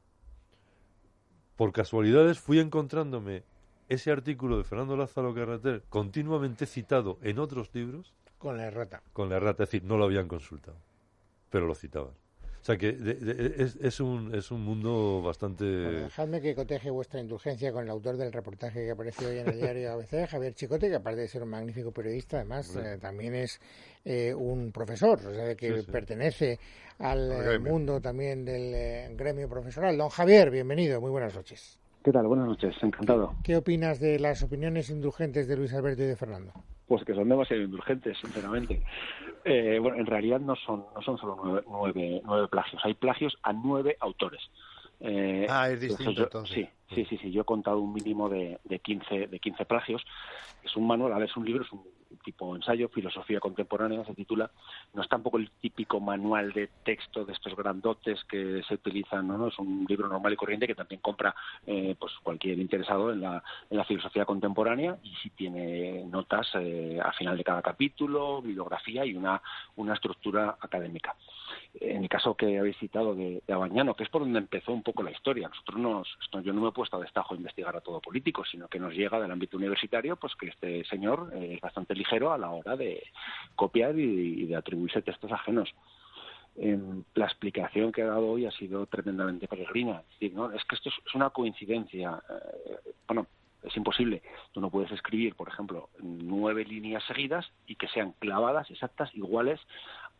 Por 1.56 1.72
casualidades 1.72 2.38
fui 2.38 2.58
encontrándome 2.58 3.44
ese 3.88 4.10
artículo 4.10 4.58
de 4.58 4.64
Fernando 4.64 4.96
Lázaro 4.96 5.34
Carreter 5.34 5.82
continuamente 5.88 6.66
citado 6.66 7.18
en 7.22 7.38
otros 7.38 7.70
libros 7.74 8.14
Con 8.38 8.56
la 8.56 8.66
errata. 8.66 9.02
con 9.12 9.28
la 9.28 9.36
errata, 9.36 9.64
es 9.64 9.70
decir, 9.70 9.84
no 9.84 9.96
lo 9.98 10.04
habían 10.04 10.28
consultado, 10.28 10.76
pero 11.50 11.66
lo 11.66 11.74
citaban. 11.74 12.12
O 12.60 12.64
sea 12.64 12.76
que 12.78 12.92
de- 12.92 13.14
de- 13.14 13.64
es, 13.64 13.74
es 13.80 13.98
un, 13.98 14.32
es 14.36 14.52
un 14.52 14.64
mundo 14.64 15.20
bastante... 15.20 15.64
Bueno, 15.64 15.98
dejadme 16.04 16.40
que 16.40 16.54
coteje 16.54 16.90
vuestra 16.90 17.18
indulgencia 17.18 17.72
con 17.72 17.82
el 17.82 17.90
autor 17.90 18.16
del 18.16 18.32
reportaje 18.32 18.84
que 18.84 18.92
apareció 18.92 19.28
hoy 19.28 19.38
en 19.38 19.48
el 19.48 19.58
diario 19.58 19.90
ABC, 19.94 20.28
Javier 20.28 20.54
Chicote, 20.54 20.88
que 20.88 20.94
aparte 20.94 21.22
de 21.22 21.28
ser 21.28 21.42
un 21.42 21.48
magnífico 21.48 21.90
periodista, 21.90 22.36
además 22.36 22.76
eh, 22.76 22.98
también 23.00 23.34
es 23.34 23.60
eh, 24.04 24.32
un 24.32 24.70
profesor, 24.70 25.18
o 25.26 25.34
sea, 25.34 25.56
que 25.56 25.74
Sí, 25.74 25.82
sí. 25.86 25.90
pertenece 25.90 26.60
al 27.00 27.32
eh, 27.32 27.58
mundo 27.58 28.00
también 28.00 28.44
del 28.44 28.72
eh, 28.76 29.08
gremio 29.16 29.48
profesional. 29.48 29.98
Don 29.98 30.08
Javier, 30.10 30.48
bienvenido, 30.52 31.00
muy 31.00 31.10
buenas 31.10 31.34
noches. 31.34 31.80
¿Qué 32.04 32.10
tal? 32.10 32.26
Buenas 32.26 32.46
noches, 32.46 32.74
encantado. 32.82 33.34
¿Qué 33.44 33.56
opinas 33.56 34.00
de 34.00 34.18
las 34.18 34.42
opiniones 34.42 34.90
indulgentes 34.90 35.46
de 35.46 35.56
Luis 35.56 35.72
Alberto 35.72 36.02
y 36.02 36.06
de 36.06 36.16
Fernando? 36.16 36.52
Pues 36.86 37.04
que 37.04 37.14
son 37.14 37.28
demasiado 37.28 37.62
indulgentes, 37.62 38.18
sinceramente. 38.18 38.82
Eh, 39.44 39.78
bueno, 39.80 39.98
en 39.98 40.06
realidad 40.06 40.40
no 40.40 40.56
son, 40.56 40.84
no 40.94 41.02
son 41.02 41.16
solo 41.18 41.36
nueve, 41.42 41.62
nueve, 41.68 42.20
nueve 42.24 42.48
plagios, 42.48 42.82
hay 42.84 42.94
plagios 42.94 43.36
a 43.42 43.52
nueve 43.52 43.96
autores. 44.00 44.40
Eh, 45.00 45.46
Ah, 45.48 45.70
es 45.70 45.80
distinto 45.80 46.12
yo- 46.12 46.24
entonces. 46.24 46.54
Sí, 46.56 46.68
sí, 46.94 47.04
sí, 47.06 47.18
sí, 47.18 47.30
yo 47.30 47.42
he 47.42 47.44
contado 47.44 47.78
un 47.80 47.92
mínimo 47.92 48.28
de, 48.28 48.58
de, 48.64 48.78
15, 48.80 49.28
de 49.28 49.38
15 49.40 49.64
plagios. 49.64 50.02
Es 50.62 50.76
un 50.76 50.86
manual, 50.86 51.12
a 51.12 51.18
ver, 51.18 51.28
es 51.28 51.36
un 51.36 51.44
libro, 51.44 51.64
es 51.64 51.72
un 51.72 51.82
tipo 52.24 52.54
ensayo, 52.56 52.88
filosofía 52.88 53.40
contemporánea, 53.40 54.04
se 54.04 54.14
titula. 54.14 54.50
No 54.94 55.02
es 55.02 55.08
tampoco 55.08 55.38
el 55.38 55.50
típico 55.60 56.00
manual 56.00 56.52
de 56.52 56.68
texto 56.84 57.24
de 57.24 57.32
estos 57.32 57.56
grandotes 57.56 58.22
que 58.24 58.62
se 58.66 58.74
utilizan, 58.74 59.28
no, 59.28 59.48
es 59.48 59.58
un 59.58 59.86
libro 59.88 60.08
normal 60.08 60.32
y 60.32 60.36
corriente 60.36 60.66
que 60.66 60.74
también 60.74 61.00
compra 61.00 61.34
eh, 61.66 61.94
pues 61.98 62.12
cualquier 62.22 62.58
interesado 62.58 63.12
en 63.12 63.20
la, 63.20 63.42
en 63.70 63.76
la 63.76 63.84
filosofía 63.84 64.24
contemporánea 64.24 64.98
y 65.02 65.14
sí 65.22 65.30
tiene 65.30 66.04
notas 66.04 66.48
eh, 66.54 66.98
al 67.02 67.14
final 67.14 67.36
de 67.36 67.44
cada 67.44 67.62
capítulo, 67.62 68.42
bibliografía 68.42 69.04
y 69.04 69.14
una, 69.14 69.40
una 69.76 69.94
estructura 69.94 70.56
académica. 70.60 71.14
En 71.80 72.02
el 72.02 72.08
caso 72.08 72.34
que 72.34 72.58
habéis 72.58 72.76
citado 72.76 73.14
de, 73.14 73.42
de 73.46 73.52
Abañano, 73.52 73.94
que 73.94 74.04
es 74.04 74.10
por 74.10 74.22
donde 74.22 74.38
empezó 74.38 74.72
un 74.72 74.82
poco 74.82 75.02
la 75.02 75.10
historia, 75.10 75.48
nosotros 75.48 75.78
nos, 75.78 76.18
yo 76.44 76.52
no 76.52 76.60
me 76.60 76.68
he 76.68 76.72
puesto 76.72 76.98
a 76.98 77.00
destajo 77.00 77.32
a 77.32 77.36
investigar 77.36 77.74
a 77.74 77.80
todo 77.80 78.00
político, 78.00 78.44
sino 78.44 78.68
que 78.68 78.78
nos 78.78 78.92
llega 78.92 79.18
del 79.18 79.30
ámbito 79.30 79.56
universitario, 79.56 80.16
pues 80.16 80.34
que 80.36 80.48
este 80.48 80.84
señor 80.84 81.30
eh, 81.34 81.54
es 81.54 81.60
bastante 81.60 81.94
ligero 81.94 82.30
a 82.30 82.38
la 82.38 82.50
hora 82.50 82.76
de 82.76 83.02
copiar 83.54 83.98
y, 83.98 84.44
de 84.44 84.56
atribuirse 84.56 85.00
textos 85.00 85.32
ajenos. 85.32 85.74
Em, 86.56 87.04
la 87.14 87.24
explicación 87.24 87.90
que 87.90 88.02
ha 88.02 88.06
dado 88.06 88.28
hoy 88.28 88.44
ha 88.44 88.50
sido 88.50 88.84
tremendamente 88.84 89.48
peregrina. 89.48 90.00
Es 90.00 90.20
decir, 90.20 90.34
¿no? 90.34 90.52
es 90.52 90.62
que 90.66 90.74
esto 90.74 90.90
es, 90.90 90.94
es 91.06 91.14
una 91.14 91.30
coincidencia. 91.30 92.22
Eh, 92.66 92.92
bueno, 93.08 93.26
es 93.62 93.76
imposible. 93.76 94.22
Tú 94.52 94.60
no 94.60 94.70
puedes 94.70 94.90
escribir, 94.92 95.34
por 95.34 95.48
ejemplo, 95.48 95.88
nueve 96.00 96.64
líneas 96.64 97.04
seguidas 97.04 97.50
y 97.66 97.76
que 97.76 97.88
sean 97.88 98.12
clavadas, 98.18 98.70
exactas, 98.70 99.14
iguales 99.14 99.60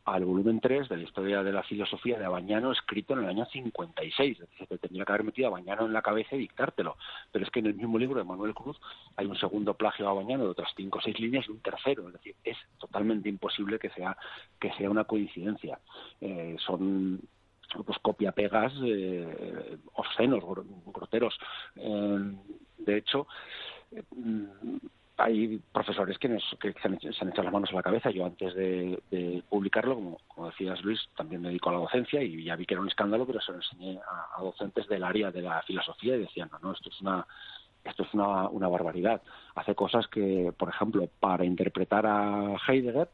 al 0.04 0.24
volumen 0.24 0.58
3 0.60 0.88
de 0.88 0.96
la 0.96 1.02
historia 1.04 1.42
de 1.42 1.52
la 1.52 1.62
filosofía 1.62 2.18
de 2.18 2.24
Abañano, 2.24 2.72
escrito 2.72 3.12
en 3.14 3.20
el 3.20 3.28
año 3.28 3.46
56. 3.46 4.40
Es 4.40 4.50
decir, 4.50 4.66
te 4.66 4.78
tendría 4.78 5.04
que 5.04 5.12
haber 5.12 5.24
metido 5.24 5.46
a 5.46 5.50
Abañano 5.50 5.86
en 5.86 5.92
la 5.92 6.02
cabeza 6.02 6.34
y 6.34 6.40
dictártelo. 6.40 6.96
Pero 7.30 7.44
es 7.44 7.50
que 7.50 7.60
en 7.60 7.66
el 7.66 7.74
mismo 7.74 7.98
libro 7.98 8.18
de 8.18 8.24
Manuel 8.24 8.54
Cruz 8.54 8.80
hay 9.16 9.26
un 9.26 9.36
segundo 9.36 9.74
plagio 9.74 10.08
a 10.08 10.10
Abañano 10.10 10.44
de 10.44 10.50
otras 10.50 10.70
cinco 10.76 10.98
o 10.98 11.02
seis 11.02 11.18
líneas 11.20 11.46
y 11.48 11.52
un 11.52 11.60
tercero. 11.60 12.08
Es 12.08 12.14
decir, 12.14 12.34
es 12.42 12.56
totalmente 12.78 13.28
imposible 13.28 13.78
que 13.78 13.90
sea, 13.90 14.16
que 14.60 14.72
sea 14.74 14.90
una 14.90 15.04
coincidencia. 15.04 15.78
Eh, 16.20 16.56
son 16.66 17.20
pues 17.86 17.98
copia-pegas 18.00 18.72
eh, 18.84 19.78
obscenos, 19.94 20.42
gro- 20.42 20.64
groteros. 20.92 21.38
Eh, 21.76 22.32
de 22.78 22.96
hecho, 22.98 23.26
hay 25.18 25.60
profesores 25.72 26.18
que, 26.18 26.28
nos, 26.28 26.42
que 26.60 26.72
se, 26.72 26.88
han 26.88 26.94
hecho, 26.94 27.12
se 27.12 27.24
han 27.24 27.30
echado 27.30 27.44
las 27.44 27.52
manos 27.52 27.70
a 27.70 27.76
la 27.76 27.82
cabeza. 27.82 28.10
Yo 28.10 28.24
antes 28.24 28.54
de, 28.54 29.02
de 29.10 29.42
publicarlo, 29.48 30.18
como, 30.28 30.48
decías 30.48 30.82
Luis, 30.82 31.00
también 31.16 31.42
me 31.42 31.48
dedico 31.48 31.70
a 31.70 31.74
la 31.74 31.78
docencia 31.80 32.22
y 32.22 32.44
ya 32.44 32.56
vi 32.56 32.66
que 32.66 32.74
era 32.74 32.80
un 32.80 32.88
escándalo, 32.88 33.26
pero 33.26 33.40
se 33.40 33.52
lo 33.52 33.58
enseñé 33.58 33.98
a, 33.98 34.40
docentes 34.40 34.88
del 34.88 35.04
área 35.04 35.30
de 35.30 35.42
la 35.42 35.62
filosofía 35.62 36.16
y 36.16 36.20
decían, 36.20 36.48
no, 36.50 36.58
no, 36.60 36.72
esto 36.72 36.88
es 36.88 37.00
una 37.00 37.26
esto 37.84 38.04
es 38.04 38.14
una, 38.14 38.48
una 38.48 38.68
barbaridad. 38.68 39.22
Hace 39.56 39.74
cosas 39.74 40.06
que, 40.06 40.52
por 40.56 40.68
ejemplo, 40.68 41.08
para 41.18 41.44
interpretar 41.44 42.06
a 42.06 42.54
Heidegger, 42.68 43.08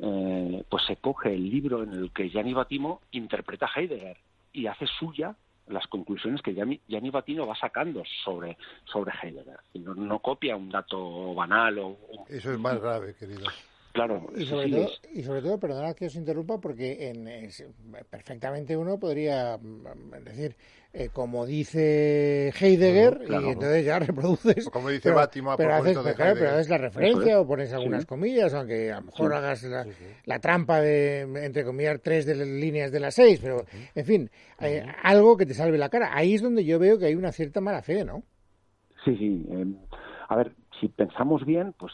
eh, 0.00 0.64
pues 0.68 0.84
se 0.84 0.96
coge 0.96 1.32
el 1.32 1.48
libro 1.48 1.84
en 1.84 1.92
el 1.92 2.10
que 2.10 2.28
Gianni 2.28 2.52
Batimo 2.52 3.02
interpreta 3.12 3.66
a 3.66 3.80
Heidegger 3.80 4.16
y 4.52 4.66
hace 4.66 4.86
suya 4.86 5.36
las 5.72 5.86
conclusiones 5.86 6.42
que 6.42 6.54
Gianni, 6.54 6.80
Gianni 6.88 7.10
Batino 7.10 7.46
va 7.46 7.54
sacando 7.54 8.02
sobre, 8.24 8.56
sobre 8.84 9.12
Heidegger. 9.22 9.60
No, 9.74 9.94
no 9.94 10.18
copia 10.20 10.56
un 10.56 10.70
dato 10.70 11.34
banal 11.34 11.78
o... 11.78 11.96
Eso 12.28 12.52
es 12.52 12.58
más 12.58 12.80
grave, 12.80 13.14
querido. 13.18 13.46
Claro, 13.92 14.28
Y 14.36 14.46
sobre, 14.46 14.66
sí 14.66 14.70
todo, 14.70 14.84
es- 14.84 15.00
y 15.12 15.22
sobre 15.24 15.42
todo, 15.42 15.58
perdonad 15.58 15.96
que 15.96 16.06
os 16.06 16.14
interrumpa, 16.14 16.58
porque 16.60 17.08
en, 17.08 17.26
es- 17.26 17.64
perfectamente 18.08 18.76
uno 18.76 18.98
podría 19.00 19.58
mm, 19.58 20.12
decir, 20.24 20.54
eh, 20.92 21.08
como 21.12 21.44
dice 21.44 22.52
Heidegger, 22.60 23.14
Bueno, 23.14 23.26
claro. 23.26 23.46
y 23.48 23.50
entonces 23.50 23.84
ya 23.84 23.98
reproduces. 24.00 24.66
O 24.68 24.70
como 24.70 24.90
dice 24.90 25.02
pero, 25.04 25.16
Bátimo 25.16 25.50
a 25.50 25.56
pero 25.56 25.70
haces, 25.74 25.82
propósito 25.94 26.02
de 26.04 26.14
claro, 26.14 26.34
pero 26.34 26.40
Heidegger. 26.46 26.60
haces 26.60 26.70
la 26.70 26.78
referencia 26.78 27.40
o 27.40 27.46
pones 27.48 27.72
algunas 27.72 28.02
Sí. 28.02 28.06
comillas, 28.06 28.54
aunque 28.54 28.92
a 28.92 29.00
lo 29.00 29.06
mejor 29.06 29.30
Sí. 29.32 29.36
hagas 29.36 29.62
la, 29.64 29.84
Sí, 29.84 29.90
sí. 29.98 30.04
la 30.24 30.38
trampa 30.38 30.80
de, 30.80 31.20
entre 31.22 31.64
comillas, 31.64 32.00
tres 32.00 32.26
de 32.26 32.36
las 32.36 32.46
líneas 32.46 32.92
de 32.92 33.00
las 33.00 33.14
seis, 33.14 33.40
pero, 33.42 33.64
en 33.96 34.04
fin, 34.04 34.30
eh, 34.60 34.84
algo 35.02 35.36
que 35.36 35.46
te 35.46 35.54
salve 35.54 35.78
la 35.78 35.88
cara. 35.88 36.10
Ahí 36.16 36.34
es 36.34 36.42
donde 36.42 36.64
yo 36.64 36.78
veo 36.78 36.96
que 36.96 37.06
hay 37.06 37.16
una 37.16 37.32
cierta 37.32 37.60
mala 37.60 37.82
fe, 37.82 38.04
¿no? 38.04 38.22
Sí, 39.04 39.16
sí. 39.16 39.46
eh, 39.50 39.66
a 40.28 40.36
ver, 40.36 40.54
si 40.80 40.86
pensamos 40.88 41.44
bien, 41.44 41.74
pues 41.76 41.92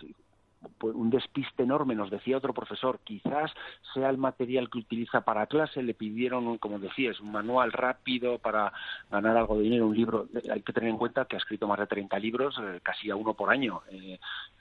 pues, 0.78 0.94
un 0.94 1.10
despiste 1.10 1.62
enorme, 1.62 1.94
nos 1.94 2.10
decía 2.10 2.36
otro 2.36 2.52
profesor, 2.52 3.00
quizás 3.04 3.52
sea 3.94 4.10
el 4.10 4.18
material 4.18 4.68
que 4.70 4.78
utiliza 4.78 5.22
para 5.22 5.46
clase, 5.46 5.82
le 5.82 5.94
pidieron, 5.94 6.58
como 6.58 6.78
decías, 6.78 7.20
un 7.20 7.32
manual 7.32 7.72
rápido 7.72 8.38
para 8.38 8.72
ganar 9.10 9.36
algo 9.36 9.56
de 9.56 9.64
dinero, 9.64 9.86
un 9.86 9.96
libro, 9.96 10.28
hay 10.50 10.62
que 10.62 10.72
tener 10.72 10.90
en 10.90 10.98
cuenta 10.98 11.24
que 11.24 11.36
ha 11.36 11.38
escrito 11.38 11.66
más 11.66 11.78
de 11.78 11.86
30 11.86 12.18
libros, 12.18 12.58
eh, 12.62 12.80
casi 12.82 13.10
a 13.10 13.16
uno 13.16 13.34
por 13.34 13.50
año, 13.50 13.82
eh, 13.90 14.18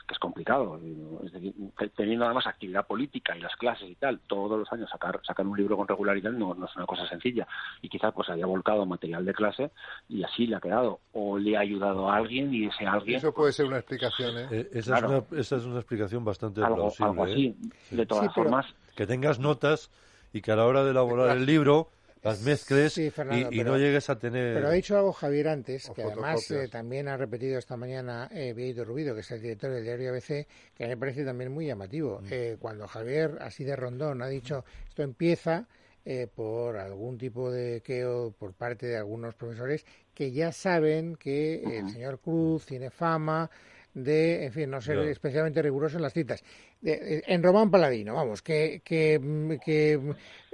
que 0.08 0.14
es 0.14 0.20
complicado, 0.20 0.80
eh, 0.84 0.96
es 1.26 1.32
decir, 1.32 1.54
te- 1.78 1.90
teniendo 1.90 2.26
además 2.26 2.46
actividad 2.48 2.86
política 2.86 3.36
y 3.36 3.42
las 3.42 3.56
clases 3.56 3.90
y 3.90 3.96
tal, 3.96 4.20
todos 4.28 4.60
los 4.60 4.72
años 4.72 4.90
sacar, 4.90 5.20
sacar 5.26 5.46
un 5.48 5.58
libro 5.58 5.76
con 5.78 5.88
regularidad 5.88 6.32
no, 6.32 6.54
no 6.54 6.66
es 6.66 6.76
una 6.76 6.86
cosa 6.86 7.08
sencilla, 7.08 7.48
y 7.82 7.90
quizás 7.90 8.14
pues 8.14 8.30
haya 8.30 8.46
volcado 8.46 8.86
material 8.86 9.26
de 9.26 9.34
clase 9.34 9.72
y 10.08 10.24
así 10.24 10.46
le 10.48 10.56
ha 10.58 10.60
quedado, 10.60 11.00
o 11.14 11.38
le 11.38 11.58
ha 11.58 11.62
ayudado 11.62 12.10
a 12.10 12.18
alguien 12.18 12.54
y 12.54 12.66
ese 12.66 12.86
alguien 12.86 13.18
Eso 13.18 13.34
puede 13.34 13.52
ser 13.52 13.66
una 13.66 13.78
explicación, 13.78 14.38
¿eh? 14.38 14.48
Eh, 14.52 14.70
esa, 14.74 14.98
Claro. 15.00 15.18
es 15.18 15.32
una, 15.32 15.40
esa 15.42 15.56
es 15.58 15.66
una 15.66 15.78
explicación 15.80 16.24
bastante 16.24 16.62
algo, 16.64 16.76
plausible. 16.76 17.10
algo 17.12 17.28
¿eh? 17.28 17.32
así. 17.32 17.56
Sí. 17.90 17.96
De 17.96 18.06
todas 18.06 18.26
Sí, 18.26 18.32
formas, 18.36 18.66
Que 18.96 19.08
tengas 19.08 19.40
notas 19.40 19.92
y 20.34 20.42
que 20.42 20.52
a 20.52 20.56
la 20.56 20.66
hora 20.66 20.84
de 20.84 20.92
elaborar 20.92 21.36
el 21.36 21.46
libro 21.46 21.90
las 22.26 22.42
mezcles 22.42 22.94
Sí, 22.94 23.04
y, 23.06 23.10
Fernando, 23.12 23.50
y 23.52 23.58
pero- 23.60 23.72
no 23.72 23.78
llegues 23.78 24.10
a 24.10 24.18
tener... 24.18 24.56
Pero 24.56 24.68
ha 24.68 24.72
dicho 24.72 24.98
algo 24.98 25.14
Javier 25.14 25.48
antes, 25.48 25.92
que 25.96 26.04
además 26.04 26.50
eh, 26.52 26.68
también 26.68 27.08
ha 27.08 27.18
repetido 27.18 27.60
esta 27.60 27.78
mañana 27.78 28.28
eh, 28.32 28.54
Vieito 28.54 28.84
Rubido, 28.84 29.14
que 29.14 29.22
es 29.22 29.32
el 29.32 29.42
director 29.42 29.72
del 29.72 29.84
diario 29.84 30.10
ABC, 30.10 30.48
que 30.76 30.88
me 30.88 30.98
parece 30.98 31.24
también 31.24 31.52
muy 31.52 31.68
llamativo. 31.68 32.22
Mm. 32.22 32.28
Eh, 32.32 32.58
cuando 32.60 32.88
Javier, 32.88 33.38
así 33.42 33.64
de 33.64 33.76
rondón, 33.76 34.24
ha 34.24 34.28
dicho 34.28 34.66
esto 34.90 35.04
empieza 35.04 35.68
eh, 36.04 36.28
por 36.34 36.78
algún 36.78 37.18
tipo 37.18 37.52
de 37.52 37.82
queo 37.82 38.32
por 38.38 38.54
parte 38.54 38.88
de 38.88 38.98
algunos 38.98 39.36
profesores 39.36 39.86
que 40.14 40.32
ya 40.32 40.52
saben 40.52 41.16
que 41.18 41.64
el 41.80 41.90
señor 41.92 42.20
Cruz 42.20 42.66
tiene 42.66 42.90
fama 42.90 43.50
de, 43.96 44.46
en 44.46 44.52
fin, 44.54 44.70
no 44.70 44.80
ser 44.82 45.00
especialmente 45.00 45.62
riguroso 45.62 45.96
en 45.98 46.04
las 46.04 46.14
citas. 46.14 46.44
De- 46.82 47.24
en 47.26 47.42
Román 47.42 47.72
Paladino, 47.72 48.14
vamos, 48.14 48.44
que, 48.44 48.82
que, 48.84 49.58
que 49.66 50.00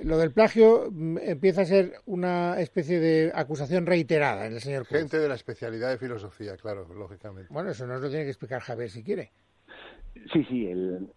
lo 0.04 0.18
del 0.18 0.32
plagio 0.32 0.88
mm, 0.92 1.18
empieza 1.18 1.62
a 1.64 1.66
ser 1.66 1.96
una 2.06 2.62
especie 2.62 3.00
de 3.00 3.32
acusación 3.36 3.86
reiterada 3.86 4.46
en 4.46 4.54
el 4.54 4.62
señor 4.62 4.88
Cruz. 4.88 5.00
Gente 5.00 5.20
de 5.20 5.28
la 5.28 5.36
especialidad 5.36 5.90
de 5.90 5.98
filosofía, 5.98 6.56
claro, 6.56 6.88
lógicamente. 6.94 7.52
Bueno, 7.52 7.72
eso 7.72 7.86
nos 7.86 8.00
lo 8.02 8.08
tiene 8.10 8.24
que 8.24 8.30
explicar 8.30 8.62
Javier 8.62 8.90
si 8.90 9.04
quiere. 9.04 9.32
Sí, 10.32 10.44
sí, 10.48 10.68
el, 10.68 11.10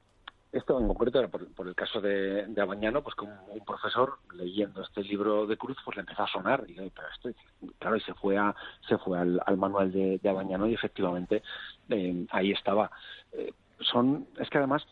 esto 0.54 0.80
en 0.80 0.87
concreto 0.87 1.18
era 1.18 1.28
por, 1.28 1.66
el 1.66 1.75
caso 1.75 2.00
de, 2.00 2.46
de 2.46 2.61
Abañano, 2.61 3.02
pues 3.02 3.14
como 3.16 3.32
un 3.46 3.64
profesor 3.64 4.18
leyendo 4.32 4.82
este 4.82 5.02
libro 5.02 5.46
de 5.46 5.56
Cruz, 5.56 5.76
pues 5.84 5.96
le 5.96 6.00
empezó 6.00 6.23
a 6.23 6.28
sonar. 6.28 6.64
Y, 6.68 6.75
claro, 7.78 7.96
y 7.96 8.00
se 8.00 8.14
fue, 8.14 8.37
se 8.88 8.96
fue 8.99 9.18
al, 9.18 9.40
al 9.44 9.56
manual 9.56 9.90
de, 9.92 10.18
de 10.23 10.28
Abañano 10.28 10.68
y 10.68 10.75
efectivamente 10.75 11.42
eh, 11.88 12.26
ahí 12.30 12.52
estaba. 12.52 12.90
Eh, 13.32 13.52
son, 13.80 14.28
es 14.38 14.49
que 14.49 14.58
además, 14.58 14.87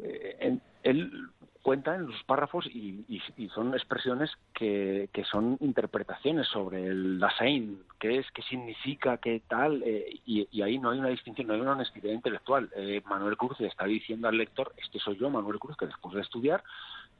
eh, 0.00 0.58
él 0.82 1.30
cuenta 1.64 1.94
en 1.94 2.06
los 2.06 2.22
párrafos 2.24 2.66
y, 2.66 3.06
y- 3.08 3.48
son 3.48 3.72
expresiones 3.72 4.30
que, 4.52 5.08
son 5.30 5.56
interpretaciones 5.60 6.46
sobre 6.48 6.86
el 6.86 7.18
Dasein, 7.18 7.82
qué 7.98 8.18
es, 8.18 8.30
qué 8.32 8.42
significa, 8.42 9.16
qué 9.16 9.40
tal, 9.48 9.82
eh, 9.82 10.20
y, 10.26 10.60
ahí 10.60 10.78
no 10.78 10.90
hay 10.90 10.98
una 10.98 11.08
distinción, 11.08 11.46
no 11.46 11.54
hay 11.54 11.60
una 11.62 11.72
honestidad 11.72 12.12
intelectual. 12.12 12.70
Eh, 12.76 13.00
Manuel 13.06 13.38
Cruz 13.38 13.58
le 13.60 13.68
está 13.68 13.86
diciendo 13.86 14.28
al 14.28 14.36
lector, 14.36 14.74
este 14.76 14.98
soy 14.98 15.16
yo, 15.16 15.30
Manuel 15.30 15.58
Cruz, 15.58 15.74
que 15.78 15.86
después 15.86 16.14
de 16.14 16.20
estudiar 16.20 16.62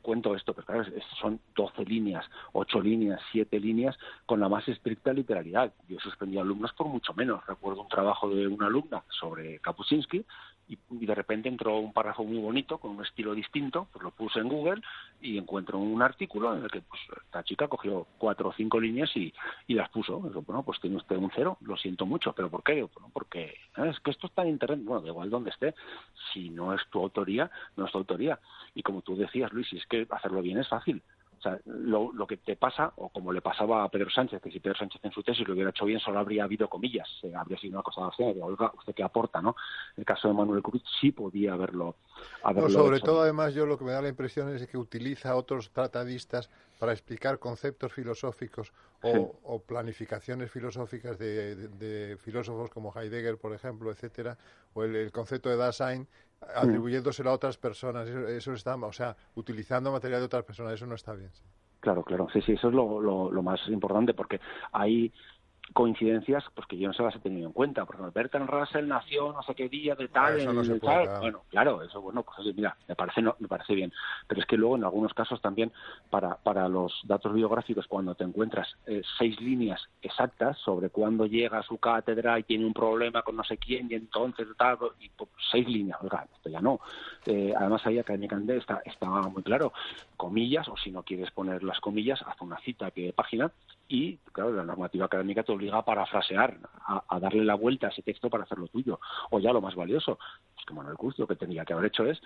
cuento 0.03 0.37
esto, 0.37 0.53
pero 0.53 0.67
claro, 0.67 0.85
son 1.19 1.41
12 1.57 1.87
líneas, 1.87 2.27
8 2.53 2.83
líneas, 2.83 3.23
7 3.33 3.59
líneas, 3.59 3.97
con 4.27 4.39
la 4.39 4.51
más 4.51 4.69
estricta 4.69 5.15
literalidad. 5.15 5.73
Yo 5.89 5.97
he 5.97 6.01
suspendido 6.01 6.43
alumnos 6.43 6.75
por 6.75 6.89
mucho 6.89 7.15
menos. 7.15 7.45
Recuerdo 7.47 7.81
un 7.81 7.89
trabajo 7.89 8.29
de 8.29 8.47
una 8.47 8.67
alumna 8.67 9.03
sobre 9.09 9.59
Kapuscinski 9.61 10.27
y, 10.69 10.79
y 10.91 11.07
de 11.07 11.15
repente 11.15 11.49
entró 11.49 11.79
un 11.79 11.93
párrafo 11.93 12.25
muy 12.25 12.39
bonito, 12.39 12.79
con 12.79 12.93
un 12.93 13.03
estilo 13.05 13.35
distinto, 13.35 13.89
pues 13.93 14.03
lo 14.03 14.11
puse 14.11 14.41
en 14.41 14.49
Google 14.49 14.81
y 15.21 15.39
encuentro 15.39 15.79
un 15.79 16.03
artículo 16.03 16.55
en 16.57 16.65
el 16.65 16.71
que 16.71 16.81
pues, 16.83 17.01
esta 17.25 17.43
chica 17.45 17.69
cogió 17.69 18.07
cuatro 18.19 18.49
o 18.49 18.53
cinco 18.53 18.81
líneas 18.81 19.11
y, 19.17 19.33
y 19.67 19.75
las 19.75 19.89
puso. 19.91 20.21
Digo, 20.25 20.43
bueno, 20.43 20.63
pues 20.63 20.81
tiene 20.81 20.97
usted 20.97 21.17
un 21.17 21.31
cero, 21.35 21.59
lo 21.61 21.77
siento 21.77 22.07
mucho, 22.07 22.33
pero 22.33 22.51
¿por 22.51 22.63
qué? 22.63 22.87
Porque 23.13 23.55
"Ah, 23.75 23.87
es 23.89 23.99
que 24.01 24.11
esto 24.11 24.27
está 24.27 24.43
en 24.43 24.49
Internet, 24.51 24.81
bueno, 24.85 25.03
da 25.03 25.09
igual 25.09 25.31
donde 25.31 25.51
esté, 25.51 25.75
si 26.33 26.51
no 26.51 26.75
es 26.75 26.81
tu 26.91 27.01
autoría, 27.01 27.51
no 27.77 27.87
es 27.87 27.93
tu 27.93 27.99
autoría. 27.99 28.39
Y 28.75 28.83
como 28.83 29.03
tú 29.03 29.17
decías, 29.17 29.53
Luis, 29.53 29.69
si 29.69 29.77
es 29.77 29.87
que 29.87 30.07
hacerlo 30.11 30.43
bien 30.43 30.59
es 30.59 30.69
fácil. 30.69 31.03
Sea, 31.45 31.61
lo, 31.67 32.11
lo 32.15 32.27
que 32.27 32.39
te 32.39 32.57
pasa, 32.57 32.93
o 32.97 33.11
como 33.11 33.31
le 33.31 33.43
pasaba 33.43 33.85
a 33.85 33.91
Pedro 33.91 34.09
Sánchez, 34.09 34.41
que 34.41 34.51
si 34.51 34.61
Pedro 34.61 34.79
Sánchez 34.79 35.05
en 35.05 35.13
su 35.13 35.23
tesis 35.23 35.47
lo 35.47 35.53
hubiera 35.53 35.69
hecho 35.71 35.85
bien, 35.85 36.01
solo 36.01 36.19
habría 36.19 36.45
habido 36.45 36.71
comillas, 36.71 37.07
eh, 37.23 37.35
habría 37.37 37.59
sido 37.59 37.75
una 37.75 37.83
cosa 37.83 38.11
de, 38.17 38.43
oiga, 38.43 38.73
¿usted 38.79 38.95
qué 38.95 39.03
aporta, 39.03 39.43
no? 39.43 39.55
El 39.99 40.07
caso 40.07 40.29
de 40.29 40.33
Manuel 40.35 40.63
Cruz 40.63 40.83
sí 41.01 41.13
podía 41.13 41.53
haberlo, 41.53 41.97
No, 42.43 42.49
haberlo 42.49 42.71
sobre 42.71 42.97
hecho. 42.97 43.05
todo, 43.05 43.21
además, 43.21 43.53
yo 43.53 43.67
lo 43.67 43.77
que 43.77 43.85
me 43.85 43.93
da 43.93 44.01
la 44.01 44.09
impresión 44.09 44.49
es 44.57 44.67
que 44.67 44.79
utiliza 44.79 45.33
a 45.33 45.37
otros 45.37 45.71
tratadistas 45.71 46.49
para 46.81 46.93
explicar 46.93 47.39
conceptos 47.39 47.93
filosóficos 47.93 48.73
o, 49.03 49.11
Sí. 49.13 49.19
o 49.43 49.59
planificaciones 49.61 50.51
filosóficas 50.51 51.19
de, 51.19 51.57
de- 51.57 51.69
de 51.69 52.17
filósofos 52.17 52.71
como 52.71 52.91
Heidegger, 52.95 53.37
por 53.37 53.53
ejemplo, 53.53 53.91
etcétera, 53.91 54.39
o 54.73 54.83
el, 54.83 54.97
el 54.97 55.13
concepto 55.13 55.51
de 55.51 55.57
Dasein, 55.57 56.09
atribuyéndoselo 56.55 57.31
a 57.31 57.35
otras 57.35 57.57
personas. 57.57 58.09
Eso, 58.09 58.29
eso 58.29 58.53
está, 58.53 58.77
o 58.77 58.93
sea, 58.93 59.17
utilizando 59.35 59.93
material 59.93 60.21
de 60.21 60.27
otras 60.27 60.45
personas, 60.45 60.75
eso 60.75 60.87
no 60.87 60.95
está 60.95 61.13
bien. 61.15 61.31
sí. 61.33 61.43
Claro, 61.81 62.03
claro, 62.03 62.27
sí, 62.33 62.41
sí, 62.41 62.53
eso 62.53 62.69
es 62.69 62.75
lo, 62.75 62.99
lo, 62.99 63.31
lo 63.31 63.43
más 63.43 63.61
importante 63.69 64.15
porque 64.15 64.41
hay 64.73 65.13
coincidencias 65.73 66.45
pues 66.55 66.67
que 66.69 66.77
yo 66.77 66.89
no 66.89 66.95
se 66.95 67.03
las 67.03 67.17
he 67.17 67.21
tenido 67.21 67.47
en 67.47 67.53
cuenta. 67.53 67.85
Por 67.85 67.97
ejemplo, 67.97 68.13
Bertrand 68.13 68.49
Russell 68.49 68.87
nació 68.87 69.33
no 69.33 69.43
sé 69.43 69.55
qué 69.55 69.69
día 69.69 69.95
de 69.95 70.09
tal, 70.09 70.41
Ah, 70.47 70.53
no 70.53 70.65
se 70.65 70.75
el 70.75 70.81
puede, 70.81 70.95
tal. 70.97 71.05
claro. 71.07 71.21
Bueno, 71.21 71.43
claro, 71.51 71.83
eso 71.83 72.01
bueno, 72.01 72.23
pues 72.23 72.39
oye, 72.39 72.53
mira, 72.53 72.77
me 72.87 72.95
parece 72.95 73.23
no, 73.23 73.35
me 73.39 73.49
parece 73.49 73.75
bien. 73.75 73.93
Pero 74.29 74.41
es 74.41 74.47
que 74.47 74.57
luego 74.57 74.77
en 74.77 74.85
algunos 74.85 75.15
casos 75.15 75.41
también 75.41 75.73
para, 76.11 76.37
para 76.37 76.69
los 76.69 76.93
datos 77.05 77.33
biográficos 77.33 77.87
cuando 77.87 78.15
te 78.15 78.25
encuentras 78.25 78.69
eh, 78.87 79.03
seis 79.19 79.41
líneas 79.41 79.81
exactas 80.03 80.59
sobre 80.59 80.91
cuándo 80.91 81.27
llega 81.27 81.59
a 81.59 81.63
su 81.63 81.79
cátedra 81.79 82.39
y 82.39 82.43
tiene 82.45 82.67
un 82.67 82.75
problema 82.75 83.23
con 83.23 83.37
no 83.37 83.45
sé 83.45 83.57
quién 83.57 83.91
y 83.91 83.95
entonces 83.95 84.47
tal 84.57 84.79
y 85.01 85.09
pues, 85.09 85.31
seis 85.51 85.67
líneas, 85.69 85.99
oiga, 86.03 86.27
esto 86.35 86.51
ya 86.51 86.61
no. 86.61 86.81
Eh, 87.27 87.53
además 87.57 87.85
ahí 87.87 87.99
académicamente 87.99 88.57
está, 88.57 88.83
está 88.85 89.07
muy 89.09 89.43
claro, 89.43 89.73
comillas 90.17 90.69
o 90.69 90.77
si 90.77 90.91
no 90.91 91.03
quieres 91.03 91.31
poner 91.31 91.63
las 91.63 91.81
comillas, 91.81 92.21
haz 92.27 92.41
una 92.41 92.59
cita 92.61 92.91
de 92.95 93.13
página 93.13 93.51
y, 93.89 94.17
claro, 94.33 94.53
la 94.53 94.65
normativa 94.65 95.07
académica 95.07 95.43
te 95.43 95.53
obliga 95.53 95.79
a 95.79 95.85
parafrasear, 95.85 96.59
a, 96.87 97.21
darle 97.21 97.45
la 97.45 97.55
vuelta 97.55 97.87
a 97.87 97.91
ese 97.91 98.03
texto 98.03 98.31
para 98.31 98.45
hacerlo 98.45 98.69
tuyo. 98.69 98.99
O 99.31 99.39
ya 99.39 99.53
lo 99.53 99.61
más 99.61 99.75
valioso, 99.75 100.19
pues 100.55 100.67
que 100.67 100.75
Manuel 100.75 100.97
Cruz 100.97 101.19
lo 101.19 101.27
que 101.27 101.37
tendría 101.37 101.65
que 101.65 101.75
haber 101.75 101.87
hecho 101.87 102.07
es 102.07 102.21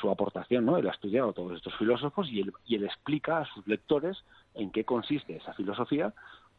su 0.00 0.10
aportación, 0.10 0.66
¿no? 0.66 0.76
Él 0.76 0.88
ha 0.88 0.92
estudiado 0.92 1.30
a 1.30 1.32
todos 1.32 1.56
estos 1.56 1.74
filósofos 1.76 2.28
y 2.28 2.40
él, 2.40 2.52
y 2.64 2.74
él 2.76 2.84
explica 2.84 3.38
a 3.38 3.46
sus 3.46 3.66
lectores 3.66 4.24
en 4.54 4.70
qué 4.70 4.84
consiste 4.84 5.36
esa 5.36 5.54
filosofía 5.54 6.12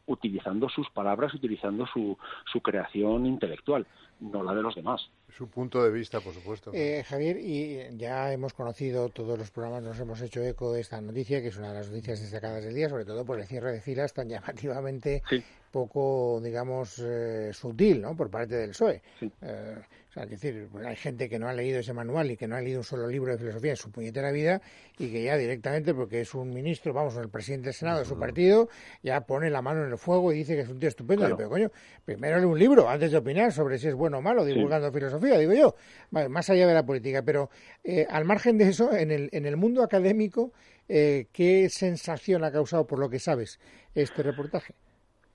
utilizando 0.06 0.68
sus 0.70 0.88
palabras, 0.90 1.34
utilizando 1.34 1.86
su, 1.86 2.16
su 2.50 2.62
creación 2.62 3.26
intelectual, 3.26 3.86
no 4.20 4.42
la 4.42 4.54
de 4.54 4.62
los 4.62 4.74
demás. 4.74 5.10
Su 5.28 5.48
punto 5.48 5.82
de 5.82 5.90
vista, 5.90 6.20
por 6.20 6.32
supuesto. 6.34 6.70
Eh, 6.74 7.04
Javier, 7.06 7.38
y 7.38 7.80
ya 7.96 8.32
hemos 8.32 8.52
conocido, 8.54 9.08
todos 9.10 9.38
los 9.38 9.50
programas 9.50 9.82
nos 9.82 9.98
hemos 10.00 10.20
hecho 10.22 10.42
eco 10.42 10.72
de 10.72 10.80
esta 10.80 11.00
noticia, 11.00 11.40
que 11.42 11.48
es 11.48 11.56
una 11.56 11.68
de 11.68 11.74
las 11.74 11.88
noticias 11.88 12.20
destacadas 12.20 12.64
del 12.64 12.74
día, 12.74 12.88
sobre 12.88 13.04
todo 13.04 13.24
por 13.24 13.38
el 13.38 13.46
cierre 13.46 13.72
de 13.72 13.80
filas 13.80 14.12
tan 14.14 14.28
llamativamente 14.28 15.22
Sí. 15.28 15.42
poco, 15.70 16.40
digamos, 16.42 16.98
eh, 17.04 17.50
sutil, 17.52 18.00
¿no? 18.00 18.16
Por 18.16 18.30
parte 18.30 18.56
del 18.56 18.70
PSOE. 18.70 19.02
Sí. 19.20 19.30
Eh, 19.42 19.76
o 20.08 20.12
sea, 20.12 20.22
es 20.24 20.30
decir, 20.30 20.66
pues 20.72 20.86
hay 20.86 20.96
gente 20.96 21.28
que 21.28 21.38
no 21.38 21.46
ha 21.48 21.52
leído 21.52 21.80
ese 21.80 21.92
manual 21.92 22.30
y 22.30 22.36
que 22.38 22.48
no 22.48 22.56
ha 22.56 22.60
leído 22.62 22.78
un 22.80 22.84
solo 22.84 23.06
libro 23.06 23.30
de 23.30 23.38
filosofía 23.38 23.72
en 23.72 23.76
su 23.76 23.90
puñetera 23.92 24.32
vida 24.32 24.62
y 24.98 25.12
que 25.12 25.22
ya 25.22 25.36
directamente, 25.36 25.92
porque 25.92 26.22
es 26.22 26.34
un 26.34 26.48
ministro, 26.48 26.94
vamos, 26.94 27.14
el 27.18 27.28
presidente 27.28 27.66
del 27.66 27.74
Senado 27.74 27.98
de 27.98 28.06
su 28.06 28.18
partido, 28.18 28.70
ya 29.02 29.20
pone 29.20 29.50
la 29.50 29.60
mano 29.60 29.84
en 29.84 29.90
el 29.92 29.98
fuego 29.98 30.32
y 30.32 30.36
dice 30.38 30.56
que 30.56 30.62
es 30.62 30.68
un 30.70 30.78
tío 30.80 30.88
estupendo. 30.88 31.20
Claro. 31.24 31.36
Pero 31.36 31.50
coño, 31.50 31.70
primero 32.06 32.38
lee 32.38 32.46
un 32.46 32.58
libro 32.58 32.88
antes 32.88 33.12
de 33.12 33.18
opinar 33.18 33.52
sobre 33.52 33.78
si 33.78 33.88
es 33.88 33.94
bueno 33.94 34.07
o 34.14 34.20
malo 34.22 34.44
divulgando 34.44 34.92
filosofía, 34.92 35.38
digo 35.38 35.52
yo. 35.52 35.74
Vale, 36.10 36.28
más 36.28 36.48
allá 36.50 36.66
de 36.66 36.74
la 36.74 36.84
política. 36.84 37.22
Pero 37.22 37.50
eh, 37.84 38.06
al 38.08 38.24
margen 38.24 38.58
de 38.58 38.68
eso, 38.68 38.94
en 38.94 39.10
el, 39.10 39.28
en 39.32 39.46
el 39.46 39.56
mundo 39.56 39.82
académico, 39.82 40.52
eh, 40.88 41.26
¿qué 41.32 41.68
sensación 41.68 42.44
ha 42.44 42.52
causado, 42.52 42.86
por 42.86 42.98
lo 42.98 43.10
que 43.10 43.18
sabes, 43.18 43.58
este 43.94 44.22
reportaje? 44.22 44.74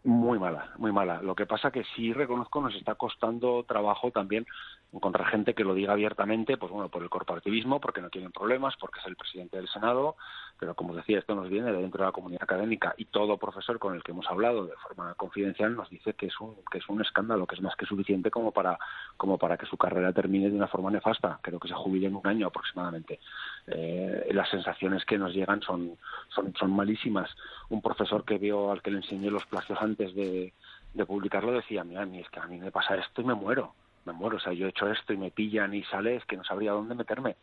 Muy 0.05 0.37
mala, 0.37 0.73
muy 0.77 0.91
mala. 0.91 1.21
Lo 1.21 1.33
que 1.33 1.45
pasa 1.45 1.71
que 1.71 1.85
sí 1.95 2.11
reconozco 2.11 2.59
nos 2.59 2.75
está 2.75 2.95
costando 2.95 3.63
trabajo 3.63 4.11
también 4.11 4.45
encontrar 4.91 5.27
gente 5.27 5.53
que 5.53 5.63
lo 5.63 5.73
diga 5.73 5.93
abiertamente, 5.93 6.57
pues 6.57 6.71
bueno, 6.71 6.89
por 6.89 7.01
el 7.01 7.09
corporativismo, 7.09 7.79
porque 7.79 8.01
no 8.01 8.09
tienen 8.09 8.31
problemas, 8.31 8.75
porque 8.79 8.99
es 8.99 9.07
el 9.07 9.15
presidente 9.15 9.57
del 9.57 9.67
Senado, 9.69 10.17
pero 10.59 10.75
como 10.75 10.93
decía, 10.93 11.19
esto 11.19 11.35
nos 11.35 11.49
viene 11.49 11.71
de 11.71 11.81
dentro 11.81 12.03
de 12.03 12.07
la 12.07 12.11
comunidad 12.11 12.43
académica 12.43 12.93
y 12.97 13.05
todo 13.05 13.37
profesor 13.37 13.79
con 13.79 13.95
el 13.95 14.03
que 14.03 14.11
hemos 14.11 14.27
hablado 14.27 14.65
de 14.65 14.75
forma 14.75 15.13
confidencial 15.15 15.75
nos 15.75 15.89
dice 15.89 16.13
que 16.13 16.27
es 16.27 16.39
un 16.39 16.55
que 16.71 16.77
es 16.77 16.87
un 16.89 17.01
escándalo, 17.01 17.47
que 17.47 17.55
es 17.55 17.61
más 17.61 17.75
que 17.75 17.85
suficiente 17.85 18.29
como 18.29 18.51
para 18.51 18.77
como 19.17 19.37
para 19.37 19.57
que 19.57 19.65
su 19.65 19.77
carrera 19.77 20.13
termine 20.13 20.49
de 20.49 20.55
una 20.55 20.67
forma 20.67 20.91
nefasta. 20.91 21.39
Creo 21.41 21.59
que 21.59 21.67
se 21.67 21.73
jubile 21.73 22.07
en 22.07 22.15
un 22.15 22.27
año 22.27 22.47
aproximadamente. 22.47 23.19
Eh, 23.67 24.29
las 24.31 24.49
sensaciones 24.49 25.05
que 25.05 25.17
nos 25.17 25.33
llegan 25.33 25.61
son 25.61 25.97
son 26.29 26.53
son 26.55 26.75
malísimas. 26.75 27.29
Un 27.69 27.81
profesor 27.81 28.23
que 28.25 28.37
veo 28.37 28.71
al 28.71 28.81
que 28.81 28.91
le 28.91 28.97
enseñé 28.97 29.31
los 29.31 29.45
plagios 29.45 29.81
de, 29.97 30.53
de 30.93 31.05
publicarlo 31.05 31.51
decía, 31.51 31.83
mira, 31.83 32.01
a 32.01 32.05
es 32.05 32.29
que 32.29 32.39
a 32.39 32.47
mí 32.47 32.57
me 32.57 32.71
pasa 32.71 32.95
esto 32.95 33.21
y 33.21 33.25
me 33.25 33.33
muero, 33.33 33.73
me 34.05 34.13
muero, 34.13 34.37
o 34.37 34.39
sea, 34.39 34.53
yo 34.53 34.65
he 34.65 34.69
hecho 34.69 34.89
esto 34.89 35.13
y 35.13 35.17
me 35.17 35.31
pillan 35.31 35.73
y 35.73 35.83
sale, 35.83 36.15
es 36.15 36.25
que 36.25 36.37
no 36.37 36.43
sabría 36.43 36.71
dónde 36.71 36.95
meterme. 36.95 37.35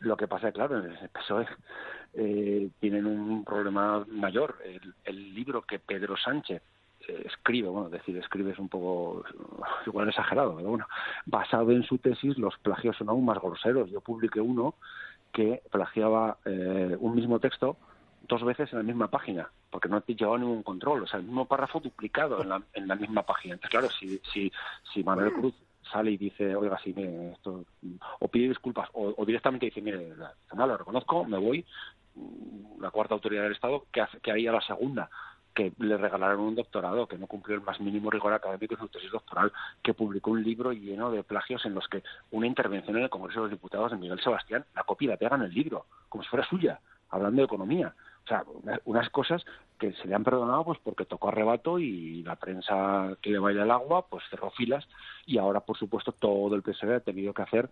Lo 0.00 0.16
que 0.16 0.26
pasa, 0.26 0.50
claro, 0.50 0.78
en 0.78 0.92
el 0.92 1.08
PSOE 1.10 1.46
eh, 2.14 2.70
tienen 2.80 3.06
un 3.06 3.44
problema 3.44 4.04
mayor. 4.08 4.56
El, 4.64 4.94
el 5.04 5.34
libro 5.34 5.62
que 5.62 5.78
Pedro 5.78 6.16
Sánchez 6.16 6.62
eh, 7.08 7.22
escribe, 7.26 7.68
bueno, 7.68 7.88
decir 7.88 8.16
escribe 8.16 8.52
es 8.52 8.58
un 8.58 8.68
poco 8.68 9.24
igual 9.86 10.08
exagerado, 10.08 10.56
pero 10.56 10.68
bueno, 10.70 10.86
basado 11.26 11.70
en 11.72 11.82
su 11.82 11.98
tesis, 11.98 12.38
los 12.38 12.56
plagios 12.58 12.96
son 12.96 13.08
aún 13.08 13.24
más 13.24 13.38
groseros. 13.38 13.90
Yo 13.90 14.00
publiqué 14.00 14.40
uno 14.40 14.74
que 15.32 15.62
plagiaba 15.70 16.38
eh, 16.44 16.96
un 16.98 17.14
mismo 17.14 17.38
texto 17.38 17.76
dos 18.28 18.44
veces 18.44 18.72
en 18.72 18.78
la 18.78 18.84
misma 18.84 19.08
página, 19.08 19.50
porque 19.70 19.88
no 19.88 20.00
te 20.00 20.14
llevaba 20.14 20.38
ningún 20.38 20.62
control, 20.62 21.04
o 21.04 21.06
sea, 21.06 21.20
el 21.20 21.26
mismo 21.26 21.46
párrafo 21.46 21.80
duplicado 21.80 22.42
en 22.42 22.48
la, 22.48 22.62
en 22.74 22.88
la 22.88 22.96
misma 22.96 23.22
página. 23.22 23.54
Entonces, 23.54 23.70
claro, 23.70 23.90
si, 23.90 24.20
si, 24.32 24.52
si 24.92 25.04
Manuel 25.04 25.32
Cruz 25.32 25.54
sale 25.90 26.10
y 26.10 26.16
dice, 26.16 26.54
oiga, 26.54 26.78
sí, 26.82 26.92
mire, 26.94 27.32
esto, 27.32 27.64
o 28.18 28.28
pide 28.28 28.48
disculpas, 28.48 28.88
o, 28.92 29.14
o 29.16 29.24
directamente 29.24 29.66
dice, 29.66 29.80
mire, 29.80 30.14
lo 30.54 30.76
reconozco, 30.76 31.24
me 31.24 31.38
voy, 31.38 31.64
la 32.80 32.90
cuarta 32.90 33.14
autoridad 33.14 33.44
del 33.44 33.52
Estado, 33.52 33.86
que, 33.92 34.00
hace, 34.00 34.18
que 34.18 34.30
haría 34.30 34.52
la 34.52 34.60
segunda 34.60 35.08
que 35.54 35.72
le 35.78 35.96
regalaron 35.96 36.40
un 36.40 36.54
doctorado, 36.54 37.08
que 37.08 37.18
no 37.18 37.26
cumplió 37.26 37.56
el 37.56 37.62
más 37.62 37.80
mínimo 37.80 38.10
rigor 38.10 38.32
académico 38.32 38.74
en 38.74 38.80
su 38.80 38.88
tesis 38.88 39.10
doctoral, 39.10 39.52
que 39.82 39.94
publicó 39.94 40.30
un 40.30 40.42
libro 40.42 40.72
lleno 40.72 41.10
de 41.10 41.24
plagios 41.24 41.64
en 41.66 41.74
los 41.74 41.88
que 41.88 42.02
una 42.30 42.46
intervención 42.46 42.96
en 42.96 43.04
el 43.04 43.10
Congreso 43.10 43.40
de 43.40 43.44
los 43.46 43.58
Diputados 43.58 43.90
de 43.90 43.98
Miguel 43.98 44.20
Sebastián, 44.20 44.64
la 44.74 44.84
copia 44.84 45.10
la 45.10 45.16
pega 45.16 45.36
el 45.36 45.52
libro, 45.52 45.86
como 46.08 46.22
si 46.22 46.30
fuera 46.30 46.46
suya, 46.46 46.80
hablando 47.10 47.42
de 47.42 47.46
economía. 47.46 47.94
Sea, 48.30 48.44
unas 48.84 49.10
cosas 49.10 49.44
que 49.76 49.92
se 49.94 50.06
le 50.06 50.14
han 50.14 50.22
perdonado 50.22 50.62
pues 50.62 50.78
porque 50.84 51.04
tocó 51.04 51.28
arrebato 51.30 51.80
y 51.80 52.22
la 52.22 52.36
prensa 52.36 53.16
que 53.20 53.30
le 53.30 53.40
baila 53.40 53.64
el 53.64 53.70
agua 53.72 54.06
pues 54.06 54.22
cerró 54.30 54.52
filas 54.52 54.86
y 55.26 55.38
ahora 55.38 55.60
por 55.60 55.76
supuesto 55.76 56.12
todo 56.12 56.54
el 56.54 56.62
PSOE 56.62 56.94
ha 56.94 57.00
tenido 57.00 57.34
que 57.34 57.42
hacer 57.42 57.68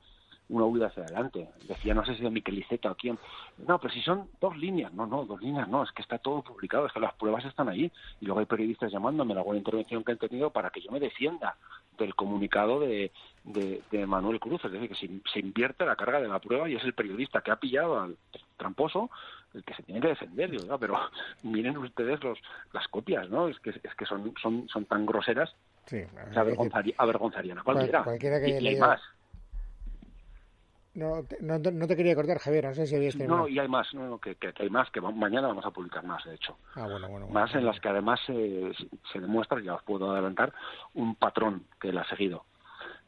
una 0.49 0.65
huida 0.65 0.87
hacia 0.87 1.05
adelante. 1.05 1.49
Decía, 1.69 1.95
no 1.95 2.05
sé 2.05 2.15
si 2.15 2.23
de 2.23 2.31
Miqueliceta 2.31 2.91
o 2.91 2.95
quién. 2.95 3.19
No, 3.67 3.79
pero 3.79 3.93
si 3.93 4.01
son 4.01 4.29
dos 4.41 4.57
líneas. 4.57 4.93
No, 4.95 5.07
no, 5.07 5.25
dos 5.25 5.41
líneas 5.41 5.69
no. 5.69 5.83
Es 5.83 5.93
que 5.93 6.03
está 6.03 6.19
todo 6.19 6.43
publicado, 6.43 6.87
es 6.87 6.93
que 6.93 7.01
las 7.01 7.15
pruebas 7.15 7.45
están 7.45 7.69
ahí. 7.69 7.93
Y 8.21 8.27
luego 8.27 8.41
hay 8.41 8.47
periodistas 8.47 8.91
llamándome 8.91 9.35
la 9.35 9.43
buena 9.43 9.59
intervención 9.59 10.03
que 10.03 10.13
han 10.13 10.19
tenido 10.19 10.51
para 10.51 10.71
que 10.71 10.81
yo 10.81 10.91
me 10.91 11.01
defienda 11.01 11.57
del 11.99 12.15
comunicado 12.15 12.81
de, 12.81 13.13
de, 13.45 14.07
Manuel 14.07 14.41
Cruz. 14.41 14.65
Es 14.65 14.73
decir, 14.73 14.89
que 14.89 14.95
se, 14.95 15.11
se, 15.31 15.41
invierte 15.41 15.85
la 15.85 15.97
carga 15.97 16.21
de 16.21 16.29
la 16.29 16.39
prueba 16.39 16.69
y 16.69 16.77
es 16.77 16.85
el 16.85 16.95
periodista 16.95 17.43
que 17.43 17.51
ha 17.51 17.57
pillado 17.57 18.01
al 18.01 18.17
tramposo 18.57 19.11
el 19.59 19.65
que 19.65 19.75
se 19.75 19.83
tiene 19.83 20.01
que 20.01 20.09
defender. 20.09 20.51
Digo, 20.51 20.79
pero 20.79 20.95
miren 21.43 21.77
ustedes 21.77 22.23
los, 22.23 22.39
las 22.73 22.87
copias, 22.89 23.29
¿no? 23.29 23.49
Es 23.49 23.59
que, 23.61 23.71
es 23.71 23.95
que 23.97 24.07
son, 24.07 24.33
son, 24.41 24.69
son 24.69 24.85
tan 24.87 25.05
groseras. 25.05 25.55
Sí, 25.87 26.03
avergonzarían 26.99 27.59
a 27.59 27.63
cualquiera. 27.63 28.05
Cualquiera 28.05 28.41
que 28.41 28.61
y 28.61 28.69
hay 28.69 28.77
más. 28.77 29.01
No, 30.95 31.23
no, 31.41 31.59
no, 31.59 31.87
te 31.87 31.95
quería 31.95 32.17
cortar, 32.17 32.39
Javier, 32.39 32.65
no 32.65 32.75
sé 32.75 32.87
si 32.87 32.97
habías 32.97 33.15
terminado. 33.15 33.43
No, 33.43 33.49
y 33.49 33.57
hay 33.59 33.69
más, 33.69 33.95
no, 33.95 34.19
que, 34.19 34.35
que, 34.35 34.53
hay 34.59 34.69
más, 34.69 34.91
que 34.91 35.01
mañana 35.01 35.47
vamos 35.47 35.65
a 35.65 35.71
publicar 35.71 36.03
más, 36.03 36.25
de 36.25 36.35
hecho. 36.35 36.57
Ah, 36.75 36.89
bueno, 36.91 37.09
bueno, 37.09 37.29
más 37.29 37.55
en 37.55 37.65
las 37.65 37.79
que 37.79 37.89
además 37.89 38.19
se, 38.27 38.73
se 39.13 39.21
demuestra, 39.21 39.61
ya 39.63 39.75
os 39.75 39.83
puedo 39.85 40.11
adelantar, 40.11 40.53
un 40.95 41.15
patrón 41.15 41.67
que 41.81 41.91
él 41.91 41.99
ha 41.99 42.09
seguido. 42.09 42.45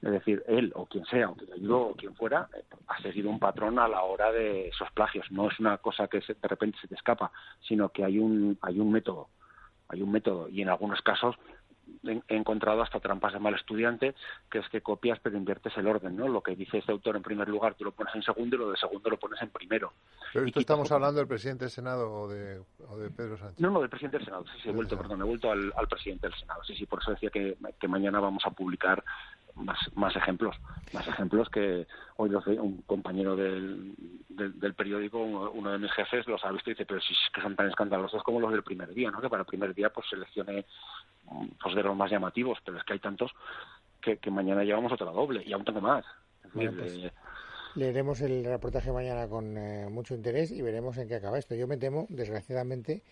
Es 0.03 0.11
decir, 0.11 0.43
él 0.47 0.73
o 0.75 0.87
quien 0.87 1.05
sea, 1.07 1.27
aunque 1.27 1.47
yo 1.61 1.89
o 1.89 1.95
quien 1.95 2.15
fuera, 2.15 2.49
ha 2.87 3.03
seguido 3.03 3.29
un 3.29 3.39
patrón 3.39 3.79
a 3.79 3.87
la 3.87 4.03
hora 4.03 4.33
de 4.33 4.69
esos 4.69 4.91
plagios. 4.93 5.31
No 5.31 5.51
es 5.51 5.61
una 5.61 5.77
cosa 5.79 6.09
que 6.09 6.21
de 6.21 6.49
repente 6.49 6.79
se 6.81 6.89
te 6.89 6.95
escapa, 6.95 7.31
sino 7.61 7.91
que 7.91 8.05
hay 8.05 8.19
un, 8.19 8.59
hay 8.63 8.81
un 8.81 8.91
método. 8.91 9.29
Hay 9.89 10.03
un 10.03 10.11
método 10.11 10.49
y 10.49 10.63
en 10.63 10.69
algunos 10.69 11.03
casos 11.03 11.37
he 12.05 12.37
encontrado 12.37 12.83
hasta 12.83 13.01
trampas 13.01 13.33
de 13.33 13.41
mal 13.41 13.55
estudiante, 13.55 14.15
que 14.51 14.59
es 14.59 14.69
que 14.69 14.81
copias 14.81 15.19
pero 15.21 15.37
inviertes 15.37 15.77
el 15.77 15.87
orden, 15.87 16.17
¿no? 16.17 16.29
Lo 16.29 16.43
que 16.43 16.57
dice 16.57 16.79
este 16.79 16.93
autor 16.93 17.17
en 17.17 17.23
primer 17.23 17.49
lugar 17.49 17.75
tú 17.75 17.85
lo 17.85 17.93
pones 17.93 18.15
en 18.15 18.23
segundo 18.23 18.57
y 18.57 18.59
lo 18.59 18.71
de 18.71 18.77
segundo 18.77 19.11
lo 19.11 19.19
pones 19.19 19.41
en 19.43 19.51
primero. 19.51 19.93
Pero 20.33 20.47
esto 20.47 20.61
estamos 20.61 20.91
hablando 20.93 21.19
del 21.19 21.29
presidente 21.29 21.65
del 21.65 21.71
Senado 21.71 22.11
o 22.11 22.29
de, 22.29 22.63
Pedro 23.17 23.37
Sánchez. 23.37 23.61
No, 23.61 23.71
no, 23.71 23.81
del 23.81 23.91
presidente 23.91 24.19
del 24.19 24.27
Senado, 24.27 24.45
sí, 24.47 24.61
sí, 24.63 24.69
he 24.69 24.73
vuelto, 24.73 24.97
perdón, 24.97 25.21
he 25.21 25.25
vuelto 25.25 25.51
al, 25.51 25.73
presidente 25.89 26.29
del 26.29 26.39
Senado, 26.39 26.63
sí, 26.65 26.75
sí, 26.75 26.87
por 26.87 27.01
eso 27.01 27.11
decía 27.11 27.31
que, 27.31 27.57
que 27.79 27.89
mañana 27.89 28.21
vamos 28.21 28.45
a 28.47 28.51
publicar 28.51 29.05
más, 29.55 29.79
más 29.95 30.15
ejemplos, 30.17 30.57
más 30.93 31.07
ejemplos 31.07 31.49
que 31.49 31.87
hoy 32.17 32.31
los, 32.31 32.47
un 32.47 32.83
compañero 32.83 33.37
del, 33.37 33.95
del, 34.29 34.75
periódico, 34.75 35.19
uno, 35.19 35.71
de 35.71 35.79
mis 35.79 35.93
jefes, 35.93 36.27
los 36.27 36.45
ha 36.45 36.53
visto 36.53 36.71
y 36.71 36.75
dice, 36.75 36.87
pero 36.87 37.01
si 37.01 37.13
es 37.13 37.19
que 37.33 37.43
son 37.43 37.57
tan 37.57 37.69
escandalosos 37.69 38.23
como 38.23 38.41
los 38.41 38.53
del 38.53 38.63
primer 38.63 38.93
día, 38.95 39.11
¿no? 39.11 39.21
Que 39.21 39.29
para 39.29 39.43
el 39.43 39.47
primer 39.47 39.75
día 39.75 39.91
pues 39.91 40.09
seleccione 40.09 40.65
pues 41.63 41.75
de 41.75 41.83
los 41.83 41.97
más 41.97 42.11
llamativos, 42.11 42.59
pero 42.65 42.79
es 42.79 42.85
que 42.85 42.95
hay 42.95 42.99
tantos 42.99 43.33
que, 44.01 44.19
que 44.19 44.31
mañana 44.31 44.65
llevamos 44.65 44.93
otra 44.93 45.11
doble 45.11 45.43
y 45.45 45.53
aún 45.53 45.65
tengo 45.65 45.81
más. 45.81 46.05
Pues, 46.53 47.13
leeremos 47.75 48.21
el 48.21 48.45
reportaje 48.45 48.93
mañana 48.93 49.29
con 49.29 49.57
eh, 49.57 49.89
mucho 49.89 50.15
interés 50.15 50.51
y 50.51 50.63
veremos 50.63 50.97
en 50.99 51.09
qué 51.09 51.17
acaba 51.17 51.39
esto. 51.39 51.55
Yo 51.55 51.67
me 51.67 51.77
temo, 51.77 52.07
desgraciadamente, 52.09 53.03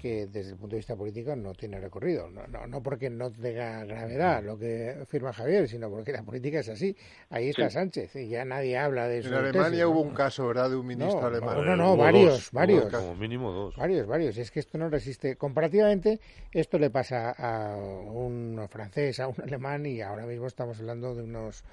que 0.00 0.26
desde 0.26 0.50
el 0.50 0.56
punto 0.56 0.76
de 0.76 0.78
vista 0.78 0.96
político 0.96 1.36
no 1.36 1.54
tiene 1.54 1.80
recorrido. 1.80 2.28
No, 2.28 2.46
no, 2.46 2.66
no 2.66 2.82
porque 2.82 3.10
no 3.10 3.30
tenga 3.30 3.84
gravedad 3.84 4.42
lo 4.42 4.58
que 4.58 5.04
firma 5.06 5.32
Javier, 5.32 5.68
sino 5.68 5.90
porque 5.90 6.12
la 6.12 6.22
política 6.22 6.60
es 6.60 6.68
así. 6.68 6.96
Ahí 7.30 7.48
está 7.50 7.70
Sánchez 7.70 8.14
y 8.16 8.28
ya 8.28 8.44
nadie 8.44 8.78
habla 8.78 9.08
de 9.08 9.18
eso. 9.18 9.28
En 9.28 9.34
Alemania 9.34 9.88
hubo 9.88 10.00
un 10.00 10.14
caso, 10.14 10.46
¿verdad?, 10.46 10.70
de 10.70 10.76
un 10.76 10.86
ministro 10.86 11.26
alemán. 11.26 11.64
No, 11.64 11.76
no, 11.76 11.96
varios, 11.96 12.50
varios. 12.52 12.92
Como 12.92 13.14
mínimo 13.14 13.52
dos. 13.52 13.76
Varios, 13.76 14.06
varios. 14.06 14.36
Es 14.38 14.50
que 14.50 14.60
esto 14.60 14.78
no 14.78 14.88
resiste. 14.88 15.36
Comparativamente, 15.36 16.20
esto 16.52 16.78
le 16.78 16.90
pasa 16.90 17.32
a 17.32 17.76
un 17.76 18.66
francés, 18.68 19.20
a 19.20 19.28
un 19.28 19.36
alemán 19.42 19.86
y 19.86 20.00
ahora 20.00 20.26
mismo 20.26 20.46
estamos 20.46 20.78
hablando 20.80 21.14
de 21.14 21.22
unos 21.22 21.64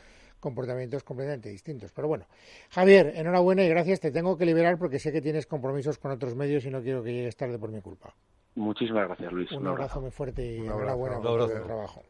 comportamientos 0.43 1.03
completamente 1.03 1.49
distintos. 1.49 1.91
Pero 1.93 2.09
bueno, 2.09 2.25
Javier, 2.69 3.13
enhorabuena 3.15 3.63
y 3.63 3.69
gracias. 3.69 4.01
Te 4.01 4.11
tengo 4.11 4.37
que 4.37 4.45
liberar 4.45 4.77
porque 4.77 4.99
sé 4.99 5.11
que 5.13 5.21
tienes 5.21 5.47
compromisos 5.47 5.97
con 5.97 6.11
otros 6.11 6.35
medios 6.35 6.65
y 6.65 6.69
no 6.69 6.81
quiero 6.81 7.01
que 7.01 7.13
llegues 7.13 7.37
tarde 7.37 7.57
por 7.57 7.71
mi 7.71 7.81
culpa. 7.81 8.13
Muchísimas 8.55 9.07
gracias, 9.07 9.31
Luis. 9.31 9.51
Un, 9.53 9.65
abrazo, 9.65 10.01
muy 10.01 10.11
fuerte 10.11 10.45
y 10.45 10.57
enhorabuena 10.57 11.21
por 11.21 11.49
el 11.49 11.63
trabajo. 11.63 12.03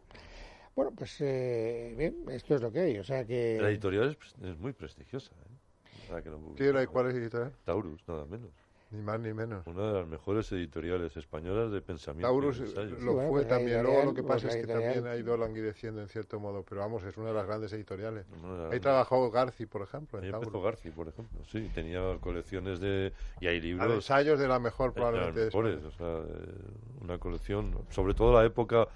Bueno, 0.75 0.91
pues 0.97 1.21
eh, 1.21 1.93
bien, 1.95 2.25
esto 2.29 2.55
es 2.55 2.61
lo 2.61 2.71
que 2.71 2.79
hay. 2.79 2.97
O 2.97 3.03
sea 3.03 3.23
que... 3.23 3.59
La 3.61 3.69
editorial 3.69 4.17
es, 4.41 4.57
muy 4.57 4.73
prestigiosa. 4.73 5.31
¿eh? 5.31 6.87
¿Cuál 6.91 7.09
es 7.09 7.15
editorial? 7.15 7.53
Taurus, 7.63 8.03
nada 8.07 8.25
menos. 8.25 8.51
Ni 8.93 9.01
más 9.01 9.19
ni 9.19 9.33
menos. 9.33 9.65
Una 9.65 9.87
de 9.87 9.93
las 9.93 10.07
mejores 10.07 10.51
editoriales 10.51 11.17
españolas 11.17 11.71
de 11.71 11.81
pensamiento. 11.81 12.27
Taurus 12.27 12.59
lo 13.01 13.13
fue 13.15 13.27
pues 13.27 13.47
también. 13.47 13.81
Luego 13.81 14.05
lo 14.05 14.13
que 14.13 14.21
pasa 14.21 14.49
es 14.49 14.55
que 14.57 14.67
también 14.67 15.07
ha 15.07 15.15
ido 15.15 15.35
languideciendo 15.35 15.99
en 15.99 16.07
cierto 16.07 16.39
modo. 16.39 16.63
Pero 16.63 16.81
vamos, 16.81 17.03
es 17.03 17.17
una 17.17 17.29
de 17.29 17.33
las 17.33 17.47
grandes 17.47 17.73
editoriales. 17.73 18.27
Ahí 18.71 18.79
trabajó 18.79 19.31
Garci, 19.31 19.65
por 19.65 19.81
ejemplo. 19.81 20.19
Ahí 20.19 20.29
empezó 20.29 20.61
Garci, 20.61 20.91
por 20.91 21.07
ejemplo. 21.07 21.43
Sí, 21.51 21.71
tenía 21.73 22.01
colecciones 22.19 22.79
de. 22.79 23.13
Y 23.41 23.47
hay 23.47 23.59
libros. 23.59 23.91
ensayos 23.91 24.39
de 24.39 24.47
la 24.47 24.59
mejor, 24.59 24.93
probablemente. 24.93 25.45
mejores, 25.45 25.83
o 25.83 25.91
sea, 25.91 26.19
una 27.01 27.17
colección. 27.17 27.75
Sobre 27.89 28.13
todo 28.13 28.31
la 28.31 28.45
época 28.45 28.87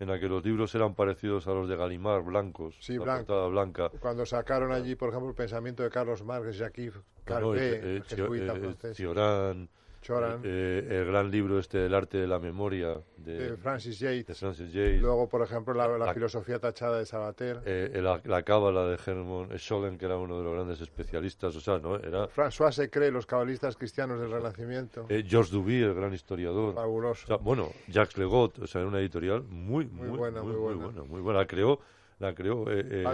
en 0.00 0.08
la 0.08 0.18
que 0.18 0.28
los 0.28 0.44
libros 0.44 0.74
eran 0.74 0.94
parecidos 0.94 1.46
a 1.46 1.52
los 1.52 1.68
de 1.68 1.76
Galimar, 1.76 2.22
blancos, 2.22 2.76
sí, 2.80 2.96
la 2.96 3.04
blanco. 3.04 3.50
blanca. 3.50 3.90
Cuando 4.00 4.26
sacaron 4.26 4.72
allí, 4.72 4.94
por 4.96 5.10
ejemplo, 5.10 5.30
el 5.30 5.36
pensamiento 5.36 5.82
de 5.82 5.90
Carlos 5.90 6.22
Marx, 6.24 6.56
Jacques 6.56 6.94
Calvé, 7.24 7.98
eh, 7.98 8.02
eh, 8.10 8.94
eh, 10.42 10.86
el 10.90 11.06
gran 11.06 11.30
libro 11.30 11.58
este 11.58 11.78
del 11.78 11.94
arte 11.94 12.18
de 12.18 12.26
la 12.26 12.38
memoria 12.38 12.96
de, 13.16 13.56
Francis, 13.56 13.98
Yates. 13.98 14.38
Francis 14.38 14.74
Luego, 15.00 15.28
por 15.28 15.42
ejemplo, 15.42 15.72
la, 15.74 16.12
filosofía 16.12 16.58
tachada 16.58 16.98
de 16.98 17.06
Sabater. 17.06 17.60
Eh, 17.64 18.00
la, 18.02 18.20
la, 18.24 18.42
cábala 18.42 18.86
de 18.86 18.98
Hermann 19.04 19.58
Scholem, 19.58 19.96
que 19.96 20.04
era 20.04 20.16
uno 20.16 20.38
de 20.38 20.44
los 20.44 20.54
grandes 20.54 20.80
especialistas. 20.80 21.56
O 21.56 21.60
sea, 21.60 21.78
¿no? 21.78 21.96
Era, 21.96 22.28
François 22.28 22.72
Secret, 22.72 23.12
los 23.12 23.26
cabalistas 23.26 23.76
cristianos 23.76 24.20
del 24.20 24.30
Renacimiento. 24.30 25.06
Eh, 25.08 25.24
Georges 25.26 25.52
Duby, 25.52 25.82
el 25.82 25.94
gran 25.94 26.12
historiador. 26.12 26.74
Fabuloso. 26.74 27.38
bueno, 27.38 27.70
Jacques 27.88 28.18
Legot, 28.18 28.58
o 28.58 28.66
sea, 28.66 28.82
era 28.82 28.88
una 28.88 29.00
editorial 29.00 29.42
muy, 29.42 29.86
muy, 29.86 30.08
muy 30.08 30.18
buena. 30.18 30.42
Muy, 30.42 30.54
buena. 30.54 30.76
muy 30.76 30.84
buena. 30.84 31.02
Muy 31.08 31.20
buena. 31.20 31.46
Creó 31.46 31.80
la 32.18 32.34
creó. 32.34 32.70
Eh, 32.70 33.04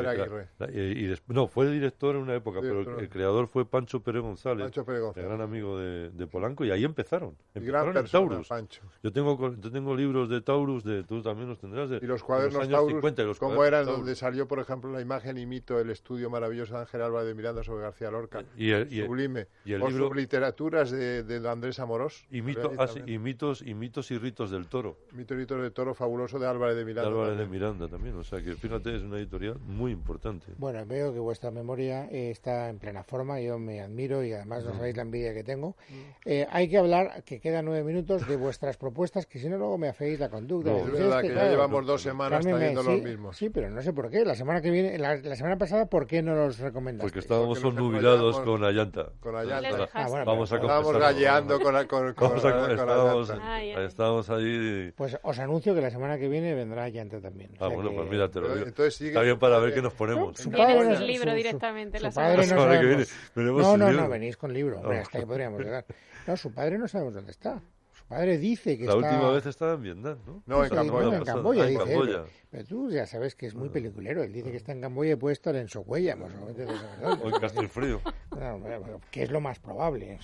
eh 0.61 1.17
y 1.29 1.33
no, 1.33 1.47
fue 1.49 1.71
director 1.71 2.17
en 2.17 2.23
una 2.23 2.35
época, 2.35 2.61
pero 2.61 2.99
el, 2.99 3.09
creador 3.09 3.49
fue 3.49 3.65
Pancho 3.65 4.03
Pérez 4.03 4.23
González, 4.23 4.65
Pancho 4.65 4.85
Pérez 4.85 5.03
González. 5.03 5.25
el 5.25 5.37
gran 5.37 5.41
amigo 5.41 5.79
de, 5.79 6.11
de, 6.11 6.27
Polanco, 6.27 6.65
y 6.65 6.71
ahí 6.71 6.85
empezaron. 6.85 7.37
empezaron 7.55 7.93
gran 7.93 8.07
Taurus. 8.07 8.49
Pancho. 8.49 8.83
Yo 9.03 9.13
tengo, 9.13 9.55
yo 9.57 9.71
tengo 9.71 9.95
libros 9.95 10.29
de 10.29 10.41
Taurus, 10.41 10.85
de, 10.85 11.05
tú 11.05 11.23
también 11.23 11.49
los 11.49 11.59
tendrás. 11.59 11.91
De, 11.91 11.99
y 12.03 12.07
los 12.07 12.23
cuadernos 12.23 12.69
Taurus, 12.69 12.93
50, 12.93 13.23
los 13.23 13.39
¿cómo 13.39 13.65
eran? 13.65 13.87
Donde 13.87 14.15
salió, 14.15 14.47
por 14.47 14.59
ejemplo, 14.59 14.91
la 14.93 15.01
imagen 15.01 15.39
y 15.39 15.47
mito, 15.47 15.79
el 15.81 15.91
estudio 15.91 16.31
maravilloso 16.31 16.75
de 16.75 16.81
Ángel 16.81 17.03
Álvarez 17.03 17.29
de 17.29 17.35
Miranda 17.35 17.63
sobre 17.65 17.83
García 17.83 18.11
Lorca. 18.11 18.45
Y 18.57 18.71
el, 18.71 18.91
sublime. 18.91 19.49
Y 19.65 19.73
el 19.73 19.83
o 19.83 19.89
libro, 19.89 20.11
de, 20.11 21.23
de 21.23 21.49
Andrés 21.49 21.79
Amorós. 21.79 22.27
Y, 22.31 22.43
mito, 22.43 22.73
ah, 22.79 22.87
y, 23.07 23.19
mitos, 23.19 23.63
y 23.63 23.75
mitos 23.75 24.11
y 24.11 24.19
ritos 24.19 24.51
del 24.51 24.69
toro. 24.69 24.99
Mitos 25.13 25.37
y 25.37 25.41
ritos 25.41 25.61
del 25.61 25.73
toro 25.73 25.95
fabuloso 25.95 26.39
de 26.39 26.47
Álvarez 26.47 26.77
de 26.77 26.85
Miranda. 26.85 27.11
De 27.11 27.17
Álvarez 27.17 27.39
de 27.39 27.47
Miranda 27.47 27.89
también. 27.89 28.17
O 28.17 28.25
sea 28.25 28.43
que 28.43 28.55
fíjate, 28.55 28.90
es 28.97 29.03
una 29.03 29.19
editorial 29.19 29.59
muy 29.61 29.93
importante. 29.93 30.53
Bueno, 30.59 30.85
veo 30.87 31.13
que 31.13 31.19
vuestra 31.19 31.51
memoria 31.51 32.07
está 32.11 32.69
en 32.69 32.79
plena 32.79 33.03
forma, 33.03 33.41
yo 33.41 33.59
me 33.59 33.81
admiro 33.81 34.25
y 34.25 34.33
además 34.33 34.65
no 34.65 34.75
sabéis 34.75 34.97
la 34.97 35.03
envidia 35.03 35.35
que 35.35 35.45
tengo. 35.45 35.77
Eh, 36.25 36.47
hay 36.51 36.69
que 36.69 36.79
hablar, 36.79 37.23
que 37.25 37.41
quedan 37.41 37.65
nueve 37.65 37.85
minutos, 37.85 38.27
de 38.27 38.37
vuestras 38.37 38.77
propuestas, 38.77 39.27
que 39.27 39.39
si 39.39 39.49
no 39.49 39.59
luego 39.59 39.79
me 39.79 39.89
hacéis 39.89 40.21
la 40.21 40.29
conducta. 40.29 40.77
es 40.77 40.93
verdad 40.93 41.23
que, 41.23 41.35
ya 41.35 41.49
llevamos 41.49 41.87
dos 41.87 42.03
semanas 42.03 42.45
trayendo 42.45 42.83
los 42.83 43.03
mismos. 43.03 43.37
Sí, 43.37 43.51
pero 43.51 43.71
no 43.71 43.83
sé 43.83 43.93
por 43.93 44.11
qué. 44.11 44.25
La 44.25 44.35
semana 44.35 44.61
que 44.61 44.71
viene, 44.71 44.99
la, 44.99 45.37
semana 45.37 45.57
pasada, 45.57 45.87
¿por 45.87 46.07
qué 46.07 46.23
no 46.23 46.35
los 46.35 46.59
recomendaste? 46.59 47.05
Porque 47.05 47.19
estábamos 47.21 47.63
nubilados 47.63 48.41
con 48.41 48.65
Ayanta. 48.65 49.13
Con 49.21 49.37
Ayanta. 49.37 49.89
Ah, 49.93 50.25
vamos 50.25 50.53
a 50.53 50.57
estábamos 50.57 50.99
galleando 50.99 51.61
con, 51.61 51.87
con, 51.87 52.15
con, 52.15 52.37
estábamos, 52.37 53.33
estábamos 53.79 54.31
ahí. 54.31 54.93
Pues 54.97 55.19
os 55.23 55.39
anuncio 55.39 55.75
que 55.75 55.81
la 55.81 55.91
semana 55.91 56.19
que 56.19 56.29
viene 56.29 56.55
vendrá 56.55 56.85
Ayanta 56.85 57.21
también. 57.21 57.51
Ah, 57.61 57.69
bueno, 57.69 57.91
pues 57.95 58.11
mira, 58.11 58.31
te 58.31 58.41
lo 58.41 58.55
digo. 58.55 58.67
Está 58.87 59.23
bien 59.23 59.39
para 59.39 59.59
ver 59.59 59.75
qué 59.75 59.83
nos 59.83 59.93
ponemos. 59.93 60.39
Su 60.39 60.51
padre 60.51 60.95
el 60.95 61.07
libro 61.07 61.35
directamente. 61.35 62.01
la 62.01 62.11
padre 62.11 62.47
no, 62.47 63.77
no, 63.77 63.93
no, 63.93 64.09
venís 64.09 64.37
con 64.37 64.53
libro. 64.53 64.81
Hombre, 64.81 64.99
hasta 64.99 65.19
ahí 65.19 65.27
podríamos 65.27 65.61
llegar. 65.61 65.85
No, 66.27 66.37
su 66.37 66.53
padre 66.53 66.79
no 66.79 66.89
sabemos 66.89 67.15
dónde 67.15 67.33
está. 67.33 67.61
Su 67.93 68.05
padre 68.07 68.39
dice 68.39 68.77
que 68.77 68.85
la 68.85 68.93
está... 68.93 69.01
La 69.03 69.13
última 69.13 69.33
vez 69.33 69.47
estaba 69.47 69.75
en 69.75 69.83
Vietnam, 69.83 70.19
¿no? 70.27 70.43
No, 70.47 70.65
en 70.65 70.71
Camboya. 70.71 71.17
en 71.17 71.25
Camboya, 71.25 71.65
dice 71.67 71.85
Camboya. 71.85 72.25
Pero 72.51 72.65
tú 72.65 72.91
ya 72.91 73.07
sabes 73.07 73.37
que 73.37 73.47
es 73.47 73.55
muy 73.55 73.69
peliculero. 73.69 74.23
Él 74.23 74.33
dice 74.33 74.51
que 74.51 74.57
está 74.57 74.73
en 74.73 74.81
Camboya 74.81 75.13
y 75.13 75.17
puede 75.17 75.35
estar 75.35 75.55
en 75.55 75.69
Socuella, 75.69 76.17
más 76.17 76.33
o 76.35 77.29
en 77.29 77.41
Castelfrío. 77.41 78.01
que 79.11 79.23
es 79.23 79.31
lo 79.31 79.41
más 79.41 79.59
probable. 79.59 80.19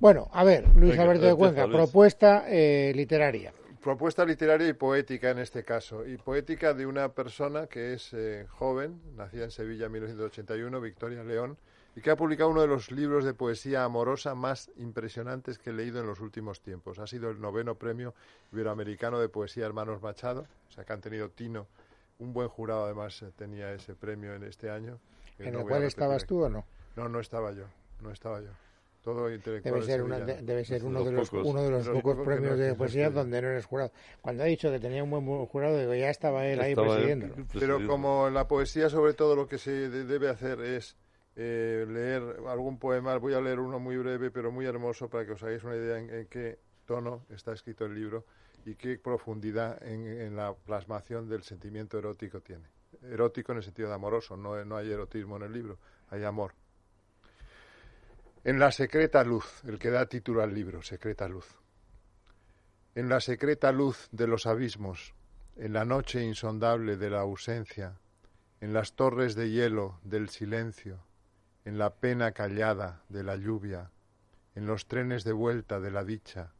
Bueno, 0.00 0.28
a 0.32 0.44
ver, 0.44 0.66
Luis 0.74 0.98
Alberto 0.98 1.26
de 1.26 1.34
Cuenca, 1.34 1.66
propuesta 1.68 2.44
eh, 2.48 2.92
literaria. 2.94 3.52
Propuesta 3.82 4.24
literaria 4.24 4.68
y 4.68 4.74
poética 4.74 5.30
en 5.30 5.40
este 5.40 5.64
caso. 5.64 6.06
Y 6.06 6.16
poética 6.16 6.72
de 6.72 6.86
una 6.86 7.08
persona 7.08 7.66
que 7.66 7.94
es 7.94 8.12
eh, 8.12 8.46
joven, 8.48 9.00
nacida 9.16 9.42
en 9.42 9.50
Sevilla 9.50 9.86
en 9.86 9.92
1981, 9.92 10.80
Victoria 10.80 11.24
León, 11.24 11.58
y 11.96 12.00
que 12.00 12.12
ha 12.12 12.16
publicado 12.16 12.50
uno 12.50 12.60
de 12.60 12.68
los 12.68 12.92
libros 12.92 13.24
de 13.24 13.34
poesía 13.34 13.82
amorosa 13.82 14.36
más 14.36 14.70
impresionantes 14.76 15.58
que 15.58 15.70
he 15.70 15.72
leído 15.72 16.00
en 16.00 16.06
los 16.06 16.20
últimos 16.20 16.60
tiempos. 16.60 17.00
Ha 17.00 17.08
sido 17.08 17.28
el 17.28 17.40
noveno 17.40 17.74
premio 17.74 18.14
iberoamericano 18.52 19.18
de 19.18 19.28
poesía 19.28 19.66
Hermanos 19.66 20.00
Machado, 20.00 20.46
o 20.68 20.70
sea 20.70 20.84
que 20.84 20.92
han 20.92 21.00
tenido 21.00 21.30
Tino, 21.30 21.66
un 22.20 22.32
buen 22.32 22.46
jurado 22.46 22.84
además 22.84 23.20
eh, 23.22 23.32
tenía 23.34 23.72
ese 23.72 23.96
premio 23.96 24.32
en 24.32 24.44
este 24.44 24.70
año. 24.70 25.00
¿En 25.40 25.56
el 25.56 25.66
cual 25.66 25.82
estabas 25.82 26.24
tú 26.24 26.44
o 26.44 26.48
no? 26.48 26.64
No, 26.94 27.08
no 27.08 27.18
estaba 27.18 27.50
yo, 27.50 27.64
no 28.00 28.12
estaba 28.12 28.40
yo. 28.40 28.52
Todo 29.02 29.32
intelectual. 29.32 29.74
Debe 29.74 29.84
ser, 29.84 30.44
debe 30.44 30.64
ser 30.64 30.84
uno, 30.84 31.02
de 31.02 31.10
los, 31.10 31.32
uno 31.32 31.62
de 31.62 31.70
los 31.70 31.88
pocos 31.88 32.24
premios 32.24 32.56
de 32.56 32.74
poesía 32.74 33.10
donde 33.10 33.42
no 33.42 33.48
eres 33.48 33.66
jurado. 33.66 33.90
Cuando 34.20 34.44
ha 34.44 34.46
dicho 34.46 34.70
que 34.70 34.78
tenía 34.78 35.02
un 35.02 35.10
buen 35.10 35.46
jurado, 35.46 35.76
digo, 35.76 35.92
ya 35.92 36.08
estaba 36.08 36.46
él 36.46 36.60
ahí 36.60 36.76
presidiendo. 36.76 37.34
Pero 37.58 37.84
como 37.88 38.30
la 38.30 38.46
poesía, 38.46 38.88
sobre 38.88 39.14
todo, 39.14 39.34
lo 39.34 39.48
que 39.48 39.58
se 39.58 39.90
debe 39.90 40.28
hacer 40.28 40.60
es 40.60 40.96
eh, 41.34 41.84
leer 41.88 42.22
algún 42.46 42.78
poema. 42.78 43.16
Voy 43.16 43.34
a 43.34 43.40
leer 43.40 43.58
uno 43.58 43.80
muy 43.80 43.96
breve, 43.96 44.30
pero 44.30 44.52
muy 44.52 44.66
hermoso, 44.66 45.08
para 45.08 45.26
que 45.26 45.32
os 45.32 45.42
hagáis 45.42 45.64
una 45.64 45.76
idea 45.76 45.98
en, 45.98 46.26
qué 46.26 46.60
tono 46.86 47.24
está 47.30 47.52
escrito 47.52 47.86
el 47.86 47.94
libro 47.94 48.24
y 48.64 48.76
qué 48.76 48.98
profundidad 48.98 49.82
en, 49.82 50.36
la 50.36 50.54
plasmación 50.54 51.28
del 51.28 51.42
sentimiento 51.42 51.98
erótico 51.98 52.40
tiene. 52.40 52.66
Erótico 53.02 53.50
en 53.50 53.58
el 53.58 53.64
sentido 53.64 53.88
de 53.88 53.94
amoroso, 53.94 54.36
no, 54.36 54.64
no 54.64 54.76
hay 54.76 54.92
erotismo 54.92 55.36
en 55.38 55.42
el 55.42 55.52
libro, 55.52 55.78
hay 56.10 56.22
amor. 56.22 56.52
En 58.44 58.58
la 58.58 58.72
secreta 58.72 59.22
luz, 59.22 59.62
el 59.68 59.78
que 59.78 59.90
da 59.90 60.06
título 60.06 60.42
al 60.42 60.52
libro, 60.52 60.82
secreta 60.82 61.28
luz. 61.28 61.46
En 62.96 63.08
la 63.08 63.20
secreta 63.20 63.70
luz 63.70 64.08
de 64.10 64.26
los 64.26 64.46
abismos, 64.46 65.14
en 65.54 65.72
la 65.72 65.84
noche 65.84 66.24
insondable 66.24 66.96
de 66.96 67.08
la 67.08 67.20
ausencia, 67.20 68.00
en 68.60 68.72
las 68.72 68.94
torres 68.94 69.36
de 69.36 69.48
hielo 69.50 70.00
del 70.02 70.28
silencio, 70.28 71.06
en 71.64 71.78
la 71.78 71.94
pena 71.94 72.32
callada 72.32 73.04
de 73.08 73.22
la 73.22 73.36
lluvia, 73.36 73.92
en 74.56 74.66
los 74.66 74.88
trenes 74.88 75.22
de 75.22 75.32
vuelta 75.32 75.78
de 75.78 75.92
la 75.92 76.02
dicha, 76.02 76.52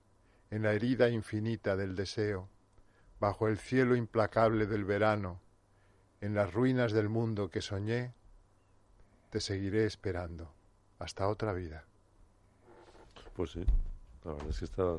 en 0.52 0.62
la 0.62 0.74
herida 0.74 1.08
infinita 1.08 1.74
del 1.74 1.96
deseo, 1.96 2.48
bajo 3.18 3.48
el 3.48 3.58
cielo 3.58 3.96
implacable 3.96 4.66
del 4.66 4.84
verano, 4.84 5.40
en 6.20 6.36
las 6.36 6.54
ruinas 6.54 6.92
del 6.92 7.08
mundo 7.08 7.50
que 7.50 7.60
soñé, 7.60 8.14
te 9.30 9.40
seguiré 9.40 9.84
esperando 9.84 10.54
hasta 11.02 11.28
otra 11.28 11.52
vida. 11.52 11.84
Pues 13.34 13.52
sí, 13.52 13.64
la 14.24 14.32
verdad 14.32 14.50
es 14.50 14.58
que 14.58 14.64
está 14.64 14.96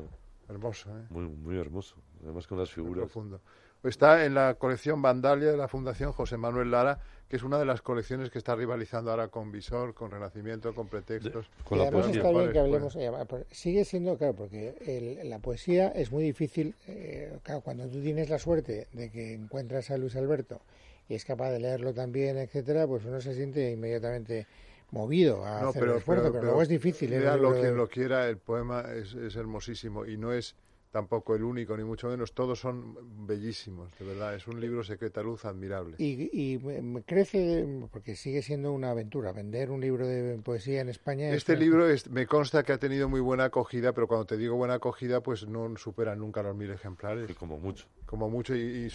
hermoso, 0.48 0.90
¿eh? 0.90 1.06
muy, 1.10 1.26
muy 1.26 1.58
hermoso, 1.58 1.96
además 2.22 2.46
con 2.46 2.58
las 2.58 2.70
figuras. 2.70 3.04
profundo. 3.04 3.40
Está 3.82 4.24
en 4.24 4.34
la 4.34 4.54
colección 4.54 5.02
Vandalia 5.02 5.50
de 5.50 5.58
la 5.58 5.68
Fundación 5.68 6.12
José 6.12 6.38
Manuel 6.38 6.70
Lara, 6.70 7.00
que 7.28 7.36
es 7.36 7.42
una 7.42 7.58
de 7.58 7.66
las 7.66 7.82
colecciones 7.82 8.30
que 8.30 8.38
está 8.38 8.54
rivalizando 8.56 9.10
ahora 9.10 9.28
con 9.28 9.52
Visor, 9.52 9.92
con 9.92 10.10
Renacimiento, 10.10 10.74
con 10.74 10.88
Pretextos. 10.88 11.50
con 11.64 11.78
la 11.78 11.90
poesía. 11.90 12.16
está 12.16 12.30
bien 12.30 12.52
que 12.52 12.58
hablemos, 12.58 12.96
eh, 12.96 13.10
sigue 13.50 13.84
siendo, 13.84 14.16
claro, 14.16 14.34
porque 14.34 15.20
la 15.24 15.38
poesía 15.38 15.88
es 15.88 16.10
muy 16.10 16.24
difícil, 16.24 16.74
eh, 16.86 17.38
claro, 17.42 17.60
cuando 17.60 17.86
tú 17.88 18.00
tienes 18.00 18.30
la 18.30 18.38
suerte 18.38 18.88
de 18.92 19.10
que 19.10 19.34
encuentras 19.34 19.90
a 19.90 19.98
Luis 19.98 20.16
Alberto 20.16 20.62
y 21.06 21.14
es 21.14 21.26
capaz 21.26 21.50
de 21.50 21.60
leerlo 21.60 21.92
también, 21.92 22.38
etcétera, 22.38 22.86
pues 22.86 23.04
uno 23.04 23.20
se 23.20 23.34
siente 23.34 23.70
inmediatamente 23.70 24.46
movido 24.94 25.44
a 25.44 25.68
hacer 25.68 25.82
el 25.82 25.96
esfuerzo, 25.96 26.32
pero, 26.32 26.44
luego 26.44 26.62
es 26.62 26.68
difícil. 26.68 27.12
¿eh? 27.12 27.20
lo 27.36 27.52
quien 27.52 27.76
lo 27.76 27.88
quiera, 27.88 28.28
el 28.28 28.38
poema 28.38 28.84
es, 28.94 29.12
es 29.14 29.36
hermosísimo 29.36 30.06
y 30.06 30.16
no 30.16 30.32
es 30.32 30.56
tampoco 30.94 31.34
el 31.34 31.42
único, 31.42 31.76
ni 31.76 31.82
mucho 31.82 32.06
menos, 32.06 32.34
todos 32.34 32.60
son 32.60 33.26
bellísimos, 33.26 33.90
de 33.98 34.04
verdad, 34.04 34.36
es 34.36 34.46
un 34.46 34.60
libro 34.60 34.84
secreta 34.84 35.24
luz 35.24 35.44
admirable. 35.44 35.96
Y, 35.98 36.56
crece, 37.04 37.66
porque 37.90 38.14
sigue 38.14 38.42
siendo 38.42 38.70
una 38.70 38.92
aventura, 38.92 39.32
vender 39.32 39.72
un 39.72 39.80
libro 39.80 40.06
de 40.06 40.38
poesía 40.38 40.82
en 40.82 40.90
España. 40.90 41.30
Este 41.30 41.56
libro 41.56 41.86
me 42.10 42.28
consta 42.28 42.62
que 42.62 42.72
ha 42.72 42.78
tenido 42.78 43.08
muy 43.08 43.18
buena 43.18 43.46
acogida, 43.46 43.92
pero 43.92 44.06
cuando 44.06 44.26
te 44.26 44.36
digo 44.36 44.54
buena 44.54 44.74
acogida, 44.74 45.20
pues 45.20 45.48
no 45.48 45.76
supera 45.76 46.14
nunca 46.14 46.44
los 46.44 46.54
mil 46.54 46.70
ejemplares. 46.70 47.34
como 47.34 47.58
mucho. 47.58 47.86
Como 48.06 48.30
mucho, 48.30 48.54
y, 48.54 48.88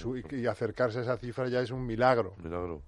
acercarse 0.50 1.00
a 1.00 1.02
esa 1.02 1.18
cifra 1.18 1.50
ya 1.50 1.60
es 1.60 1.72
un 1.72 1.86
milagro. 1.86 2.34
Milagro. 2.42 2.82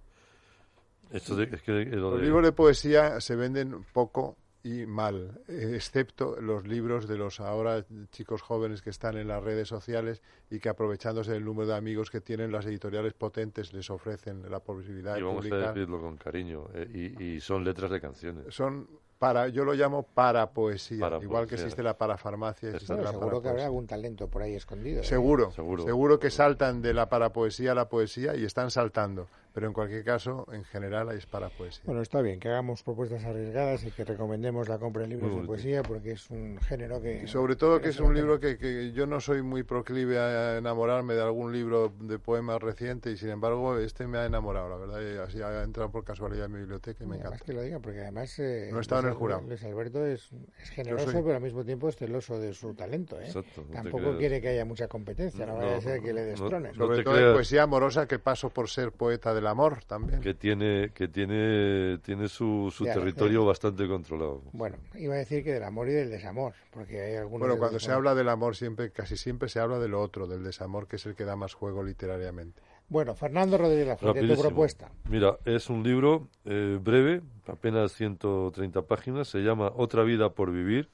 Esto 1.11 1.35
Los 1.35 2.21
libros 2.21 2.43
de 2.43 2.51
poesía 2.51 3.19
se 3.19 3.35
venden 3.35 3.85
poco 3.93 4.37
y 4.63 4.85
mal, 4.85 5.41
excepto 5.47 6.39
los 6.39 6.67
libros 6.67 7.07
de 7.07 7.17
los 7.17 7.39
ahora 7.39 7.83
chicos 8.11 8.43
jóvenes 8.43 8.83
que 8.83 8.91
están 8.91 9.17
en 9.17 9.27
las 9.27 9.43
redes 9.43 9.67
sociales 9.67 10.21
y 10.51 10.59
que 10.59 10.69
aprovechándose 10.69 11.31
del 11.31 11.43
número 11.43 11.69
de 11.69 11.75
amigos 11.75 12.11
que 12.11 12.21
tienen 12.21 12.51
las 12.51 12.67
editoriales 12.67 13.13
potentes 13.13 13.73
les 13.73 13.89
ofrecen 13.89 14.49
la 14.51 14.59
posibilidad 14.59 15.15
y 15.15 15.19
de 15.19 15.25
vamos 15.25 15.51
a 15.51 15.55
decirlo 15.55 15.99
con 15.99 16.15
cariño 16.17 16.67
eh, 16.75 17.15
y, 17.19 17.39
son 17.39 17.63
letras 17.63 17.89
de 17.89 17.99
canciones. 17.99 18.53
Son 18.53 18.87
para, 19.17 19.47
yo 19.47 19.65
lo 19.65 19.73
llamo 19.73 20.03
para 20.03 20.51
poesía, 20.51 21.19
igual 21.21 21.47
que 21.47 21.55
existe 21.55 21.81
la 21.81 21.97
parafarmacia. 21.97 22.69
Existe 22.69 23.07
seguro 23.07 23.41
que 23.41 23.49
habrá 23.49 23.65
algún 23.65 23.87
talento 23.87 24.27
por 24.27 24.43
ahí 24.43 24.53
escondido. 24.53 25.01
¿eh? 25.01 25.03
Seguro, 25.03 25.51
seguro, 25.51 25.83
seguro 25.83 26.19
que 26.19 26.29
saltan 26.29 26.81
de 26.81 26.93
la 26.93 27.09
parapoesía 27.09 27.71
a 27.71 27.75
la 27.75 27.89
poesía 27.89 28.35
y 28.35 28.45
están 28.45 28.69
saltando 28.69 29.27
pero 29.53 29.67
en 29.67 29.73
cualquier 29.73 30.03
caso, 30.03 30.47
en 30.51 30.63
general, 30.63 31.11
es 31.11 31.25
para 31.25 31.49
poesía. 31.49 31.83
Bueno, 31.85 32.01
está 32.01 32.21
bien 32.21 32.39
que 32.39 32.49
hagamos 32.49 32.83
propuestas 32.83 33.23
arriesgadas 33.25 33.83
y 33.83 33.91
que 33.91 34.05
recomendemos 34.05 34.69
la 34.69 34.77
compra 34.77 35.03
de 35.03 35.09
libros 35.09 35.35
de 35.35 35.45
poesía 35.45 35.83
porque 35.83 36.11
es 36.11 36.29
un 36.29 36.57
género 36.59 37.01
que... 37.01 37.23
Y 37.23 37.27
sobre 37.27 37.55
todo 37.55 37.81
que 37.81 37.89
es 37.89 37.99
un 37.99 38.13
libro 38.13 38.39
que, 38.39 38.57
que, 38.57 38.91
yo 38.93 39.05
no 39.07 39.19
soy 39.19 39.41
muy 39.41 39.63
proclive 39.63 40.19
a 40.19 40.57
enamorarme 40.57 41.15
de 41.15 41.21
algún 41.21 41.51
libro 41.51 41.91
de 41.99 42.17
poemas 42.19 42.61
reciente 42.61 43.11
y 43.11 43.17
sin 43.17 43.29
embargo 43.29 43.77
este 43.77 44.07
me 44.07 44.19
ha 44.19 44.25
enamorado, 44.25 44.69
la 44.69 44.77
verdad, 44.77 45.01
y 45.01 45.17
así 45.17 45.41
ha 45.41 45.63
entrado 45.63 45.91
por 45.91 46.03
casualidad 46.03 46.45
en 46.45 46.53
mi 46.53 46.59
biblioteca 46.59 47.03
y 47.03 47.07
me 47.07 47.17
encanta. 47.17 47.39
que 47.39 47.53
lo 47.53 47.61
diga, 47.61 47.79
porque 47.79 48.01
además... 48.01 48.39
Eh, 48.39 48.69
no 48.71 48.79
estaba 48.79 49.01
en 49.01 49.07
el 49.07 49.13
jurado. 49.13 49.41
Luis 49.41 49.63
Alberto 49.63 50.05
es, 50.05 50.29
es 50.61 50.69
generoso, 50.69 51.11
pero 51.23 51.35
al 51.35 51.41
mismo 51.41 51.65
tiempo 51.65 51.89
es 51.89 51.97
celoso 51.97 52.39
de 52.39 52.53
su 52.53 52.73
talento. 52.73 53.19
¿eh? 53.19 53.31
Tampoco 53.73 54.17
quiere 54.17 54.39
que 54.39 54.49
haya 54.49 54.65
mucha 54.65 54.87
competencia, 54.87 55.45
no, 55.45 55.57
vaya 55.57 55.77
a 55.77 55.81
ser 55.81 56.01
que 56.01 56.13
le 56.13 56.23
destrones. 56.23 56.75
sobre 56.75 57.03
todo 57.03 57.17
en 57.17 57.33
poesía 57.33 57.63
amorosa 57.63 58.07
que 58.07 58.19
paso 58.19 58.49
por 58.49 58.69
ser 58.69 58.91
poeta 58.91 59.33
del 59.41 59.47
amor 59.47 59.83
también. 59.85 60.21
Que 60.21 60.35
tiene, 60.35 60.91
que 60.93 61.07
tiene, 61.07 61.97
tiene 62.03 62.29
su, 62.29 62.71
su 62.75 62.85
territorio 62.85 63.43
bastante 63.43 63.87
controlado. 63.87 64.43
Bueno, 64.53 64.77
iba 64.95 65.15
a 65.15 65.17
decir 65.17 65.43
que 65.43 65.51
del 65.53 65.63
amor 65.63 65.89
y 65.89 65.93
del 65.93 66.11
desamor, 66.11 66.53
porque 66.71 67.01
hay 67.01 67.15
algunos... 67.15 67.39
Bueno, 67.47 67.57
cuando 67.57 67.79
se 67.79 67.91
habla 67.91 68.13
del 68.13 68.29
amor 68.29 68.55
siempre, 68.55 68.91
casi 68.91 69.17
siempre 69.17 69.49
se 69.49 69.59
habla 69.59 69.79
de 69.79 69.87
lo 69.87 69.99
otro, 69.99 70.27
del 70.27 70.43
desamor, 70.43 70.87
que 70.87 70.97
es 70.97 71.05
el 71.07 71.15
que 71.15 71.25
da 71.25 71.35
más 71.35 71.55
juego 71.55 71.83
literariamente. 71.83 72.61
Bueno, 72.87 73.15
Fernando 73.15 73.57
Rodríguez 73.57 73.97
tu 73.97 74.41
propuesta. 74.41 74.91
Mira, 75.09 75.37
es 75.45 75.69
un 75.69 75.81
libro 75.81 76.27
eh, 76.45 76.77
breve, 76.79 77.21
apenas 77.47 77.93
130 77.93 78.83
páginas, 78.83 79.27
se 79.27 79.39
llama 79.39 79.71
Otra 79.75 80.03
vida 80.03 80.33
por 80.33 80.51
vivir, 80.51 80.89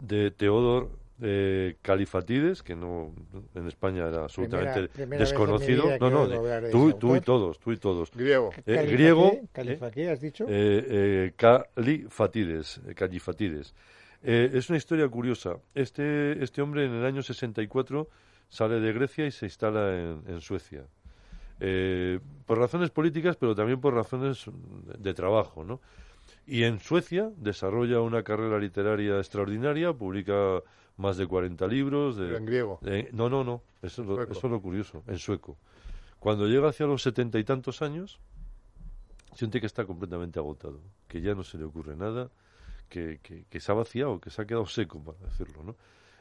de 0.00 0.30
Teodor 0.30 0.90
eh, 1.20 1.76
Califatides, 1.80 2.62
que 2.62 2.76
no 2.76 3.14
en 3.54 3.66
España 3.68 4.06
era 4.06 4.24
absolutamente 4.24 4.88
desconocido. 5.16 5.96
No, 5.98 6.10
no, 6.10 6.28
tú, 6.70 6.92
tú, 6.94 7.16
y 7.16 7.20
todos, 7.20 7.58
tú 7.58 7.72
y 7.72 7.78
todos. 7.78 8.10
Griego. 8.10 8.50
Eh, 8.66 8.86
griego. 8.86 9.40
¿Califatides 9.52 10.10
has 10.10 10.20
dicho? 10.20 10.44
Eh, 10.48 11.32
Califatides. 11.36 12.80
Califatides. 12.94 13.74
es 14.22 14.68
una 14.68 14.76
historia 14.76 15.08
curiosa. 15.08 15.56
Este, 15.74 16.42
este 16.42 16.60
hombre 16.60 16.84
en 16.84 16.92
el 16.92 17.04
año 17.04 17.22
64 17.22 18.08
sale 18.48 18.80
de 18.80 18.92
Grecia 18.92 19.26
y 19.26 19.30
se 19.30 19.46
instala 19.46 19.98
en, 19.98 20.22
en 20.26 20.40
Suecia. 20.42 20.84
por 22.44 22.58
razones 22.58 22.90
políticas, 22.90 23.36
pero 23.36 23.54
también 23.54 23.80
por 23.80 23.94
razones 23.94 24.44
de 24.98 25.14
trabajo, 25.14 25.64
¿no? 25.64 25.80
Y 26.46 26.64
en 26.64 26.78
Suecia 26.78 27.30
desarrolla 27.36 28.00
una 28.00 28.22
carrera 28.22 28.58
literaria 28.58 29.16
extraordinaria, 29.18 29.92
publica 29.92 30.62
más 30.96 31.16
de 31.16 31.26
40 31.26 31.66
libros. 31.66 32.16
De, 32.16 32.36
en 32.36 32.46
griego. 32.46 32.80
no, 33.12 33.28
no, 33.28 33.44
no, 33.44 33.62
eso, 33.82 34.02
es 34.22 34.42
lo 34.42 34.60
curioso, 34.60 35.02
en 35.06 35.18
sueco. 35.18 35.56
Cuando 36.18 36.46
llega 36.46 36.68
hacia 36.68 36.86
los 36.86 37.02
setenta 37.02 37.38
y 37.38 37.44
tantos 37.44 37.82
años, 37.82 38.18
siente 39.34 39.60
que 39.60 39.66
está 39.66 39.84
completamente 39.84 40.38
agotado, 40.38 40.80
que 41.08 41.20
ya 41.20 41.34
no 41.34 41.44
se 41.44 41.58
le 41.58 41.64
ocurre 41.64 41.96
nada, 41.96 42.30
que, 42.88 43.20
que, 43.22 43.60
se 43.60 43.72
ha 43.72 43.74
vaciado, 43.74 44.20
que 44.20 44.30
se 44.30 44.42
ha 44.42 44.46
quedado 44.46 44.66
seco, 44.66 45.02
para 45.02 45.18
decirlo, 45.18 45.62
¿no? 45.62 45.76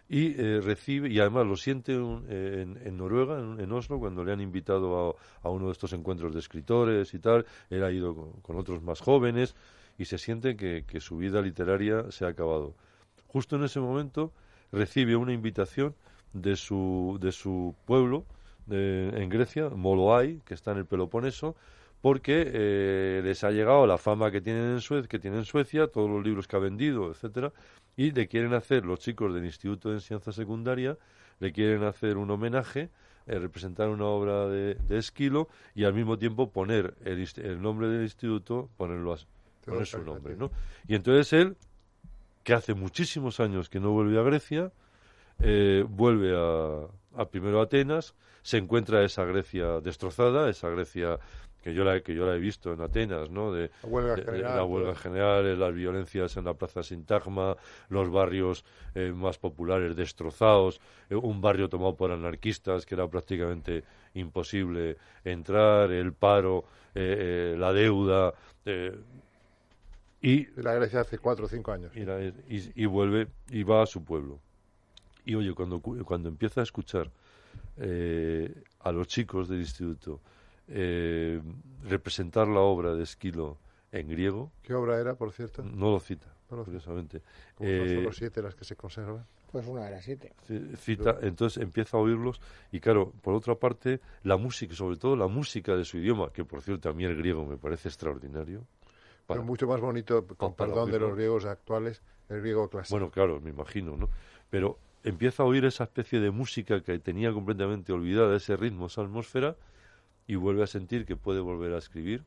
Y 0.08 0.40
eh, 0.40 0.62
recibe, 0.62 1.10
y 1.10 1.20
además 1.20 1.48
lo 1.48 1.56
siente 1.56 1.94
en, 1.94 2.80
en, 2.84 2.98
Noruega, 2.98 3.40
en, 3.40 3.72
Oslo, 3.72 3.98
cuando 3.98 4.24
le 4.24 4.34
han 4.34 4.42
invitado 4.42 5.18
a, 5.42 5.48
a, 5.48 5.50
uno 5.50 5.68
de 5.68 5.72
estos 5.72 5.94
encuentros 5.94 6.34
de 6.34 6.40
escritores 6.40 7.12
y 7.16 7.20
tal, 7.20 7.46
él 7.72 7.84
ha 7.84 7.92
ido 7.92 8.14
con, 8.14 8.32
con 8.42 8.58
otros 8.58 8.84
más 8.84 9.00
jóvenes, 9.02 9.56
y 9.98 10.06
se 10.06 10.18
siente 10.18 10.56
que, 10.56 10.84
que 10.86 11.00
su 11.00 11.18
vida 11.18 11.42
literaria 11.42 12.12
se 12.12 12.26
ha 12.26 12.30
acabado. 12.30 12.76
Justo 13.28 13.56
en 13.56 13.64
ese 13.64 13.80
momento 13.80 14.32
recibe 14.72 15.16
una 15.16 15.34
invitación 15.34 15.96
de 16.34 16.56
su, 16.56 17.18
de 17.22 17.32
su 17.32 17.76
pueblo 17.86 18.26
en 18.68 19.30
Grecia, 19.30 19.70
Moloai, 19.70 20.42
que 20.44 20.54
está 20.54 20.72
en 20.72 20.80
el 20.80 20.86
Peloponeso, 20.86 21.56
porque 22.02 22.52
eh, 22.54 23.22
les 23.24 23.44
ha 23.44 23.52
llegado 23.52 23.88
la 23.88 23.98
fama 23.98 24.30
que 24.32 24.42
tienen 24.42 24.74
en 24.74 24.82
Suecia, 24.82 25.08
que 25.08 25.20
tienen 25.20 25.40
en 25.40 25.46
Suecia, 25.46 25.88
todos 25.88 26.10
los 26.10 26.24
libros 26.24 26.48
que 26.48 26.56
ha 26.56 26.60
vendido, 26.60 27.10
etcétera, 27.10 27.52
y 27.98 28.12
le 28.12 28.28
quieren 28.28 28.54
hacer 28.54 28.86
los 28.86 29.00
chicos 29.00 29.34
del 29.34 29.46
Instituto 29.46 29.90
de 29.90 29.96
Enseñanza 29.96 30.32
Secundaria, 30.32 30.98
le 31.40 31.52
quieren 31.52 31.84
hacer 31.84 32.18
un 32.18 32.30
homenaje, 32.30 32.90
eh, 33.28 33.40
representar 33.40 33.90
una 33.90 34.06
obra 34.06 34.48
de, 34.48 34.76
de, 34.76 34.98
Esquilo 35.00 35.48
y 35.74 35.86
al 35.86 35.94
mismo 35.96 36.18
tiempo 36.20 36.52
poner 36.52 36.94
el, 37.04 37.28
el 37.38 37.62
nombre 37.62 37.88
del 37.88 38.04
instituto, 38.04 38.70
ponerlo 38.78 39.14
a, 39.14 39.18
poner 39.66 39.88
su 39.88 40.04
nombre, 40.04 40.36
¿no? 40.36 40.52
Y 40.88 40.94
entonces 40.94 41.34
él, 41.34 41.58
que 42.46 42.54
hace 42.54 42.76
muchísimos 42.76 43.42
años 43.42 43.68
que 43.70 43.80
no 43.82 43.92
vuelve 43.92 44.18
a 44.20 44.24
Grecia, 44.24 44.72
eh, 45.40 45.84
vuelve 45.90 46.34
a, 46.38 46.88
a 47.22 47.26
primero 47.30 47.60
a 47.60 47.64
Atenas, 47.64 48.16
se 48.44 48.58
encuentra 48.58 49.04
esa 49.04 49.26
Grecia 49.26 49.82
destrozada, 49.82 50.48
esa 50.50 50.70
Grecia 50.70 51.20
que 51.64 51.74
yo 51.74 51.84
la 51.84 52.00
que 52.02 52.14
yo 52.14 52.28
la 52.28 52.36
he 52.36 52.40
visto 52.40 52.72
en 52.72 52.82
Atenas, 52.82 53.32
¿no? 53.32 53.52
De 53.52 53.72
la 53.82 53.90
huelga 53.90 54.16
de- 54.16 54.22
de 54.22 54.26
general, 54.32 54.56
la 54.58 54.64
huelga 54.64 54.96
general, 54.96 55.46
eh, 55.48 55.58
las 55.58 55.74
violencias 55.74 56.38
en 56.38 56.46
la 56.46 56.54
Plaza 56.54 56.84
Sintagma, 56.84 57.58
los 57.90 58.12
barrios 58.12 58.64
eh, 58.94 59.12
más 59.12 59.40
populares 59.40 59.96
destrozados, 59.96 60.80
eh, 61.10 61.16
un 61.16 61.42
barrio 61.42 61.68
tomado 61.68 61.96
por 61.96 62.12
anarquistas 62.12 62.86
que 62.86 62.94
era 62.94 63.08
prácticamente 63.08 63.84
imposible 64.14 64.98
entrar, 65.24 65.92
el 65.92 66.14
paro, 66.14 66.66
eh, 66.94 67.54
eh, 67.54 67.58
la 67.58 67.74
deuda 67.74 68.36
y 70.26 70.46
De 70.46 70.64
la 70.64 70.74
Grecia 70.74 71.02
hace 71.02 71.18
cuatro 71.20 71.46
o 71.46 71.48
cinco 71.50 71.72
años. 71.72 71.96
y, 71.96 72.04
la- 72.06 72.24
y- 72.24 72.72
y 72.76 72.86
vuelve 72.86 73.28
y 73.50 73.64
va 73.64 73.84
a 73.84 73.86
su 73.86 74.04
pueblo. 74.04 74.40
Y 75.26 75.36
oye, 75.36 75.54
cuando, 75.54 75.80
cu- 75.80 76.04
cuando 76.04 76.30
empieza 76.30 76.62
a 76.62 76.64
escuchar 76.64 77.12
eh, 77.78 78.54
a 78.80 78.92
los 78.92 79.08
chicos 79.08 79.48
del 79.50 79.60
instituto 79.60 80.22
eh, 80.68 81.42
representar 81.84 82.48
la 82.48 82.60
obra 82.62 82.94
de 82.96 83.04
Esquilo 83.04 83.58
en 83.92 84.08
griego, 84.10 84.52
¿Qué 84.64 84.74
obra 84.74 85.00
era, 85.00 85.16
por 85.16 85.32
cierto? 85.32 85.64
no 85.64 85.92
lo 85.92 86.00
cita, 86.00 86.26
No 86.50 86.58
lo 86.58 86.64
cita. 86.64 86.66
curiosamente. 86.66 87.22
Como 87.56 87.70
son 87.70 87.86
Eh, 87.88 87.94
solo 87.96 88.12
siete 88.12 88.42
las 88.42 88.56
que 88.56 88.66
se 88.66 88.76
conservan. 88.76 89.26
Pues 89.52 89.66
una 89.68 89.86
de 89.86 89.92
las 89.92 90.04
siete. 90.04 90.34
Cita, 90.78 91.18
entonces 91.22 91.62
empieza 91.64 91.98
a 91.98 92.00
oírlos 92.02 92.42
y 92.72 92.80
claro, 92.80 93.14
por 93.22 93.36
otra 93.36 93.56
parte, 93.56 94.00
la 94.24 94.38
música, 94.38 94.74
sobre 94.76 94.98
todo 94.98 95.16
la 95.16 95.28
música 95.28 95.76
de 95.76 95.86
su 95.86 95.98
idioma, 95.98 96.32
que 96.34 96.44
por 96.44 96.62
cierto 96.62 96.90
a 96.90 96.94
mí 96.94 97.06
el 97.06 97.16
griego 97.16 97.46
me 97.46 97.58
parece 97.58 97.88
extraordinario. 97.90 98.64
Para- 99.26 99.40
Pero 99.40 99.46
mucho 99.46 99.68
más 99.68 99.82
bonito, 99.82 100.26
con 100.38 100.54
para 100.54 100.72
perdón 100.72 100.92
de 100.92 101.00
los 101.00 101.16
griegos 101.16 101.46
actuales, 101.46 102.02
el 102.30 102.42
griego 102.42 102.70
clásico. 102.70 102.98
Bueno, 102.98 103.12
claro, 103.12 103.42
me 103.42 103.50
imagino, 103.50 103.98
¿no? 103.98 104.10
Pero 104.50 104.78
empieza 105.04 105.44
a 105.44 105.46
oír 105.46 105.66
esa 105.66 105.84
especie 105.86 106.20
de 106.20 106.32
música 106.32 106.82
que 106.82 106.98
tenía 107.00 107.32
completamente 107.34 107.92
olvidada, 107.94 108.36
ese 108.36 108.56
ritmo, 108.56 108.88
esa 108.88 109.02
atmósfera, 109.02 109.56
y 110.28 110.36
vuelve 110.36 110.64
a 110.64 110.68
sentir 110.68 111.06
que 111.06 111.16
puede 111.16 111.40
volver 111.40 111.74
a 111.74 111.78
escribir 111.78 112.24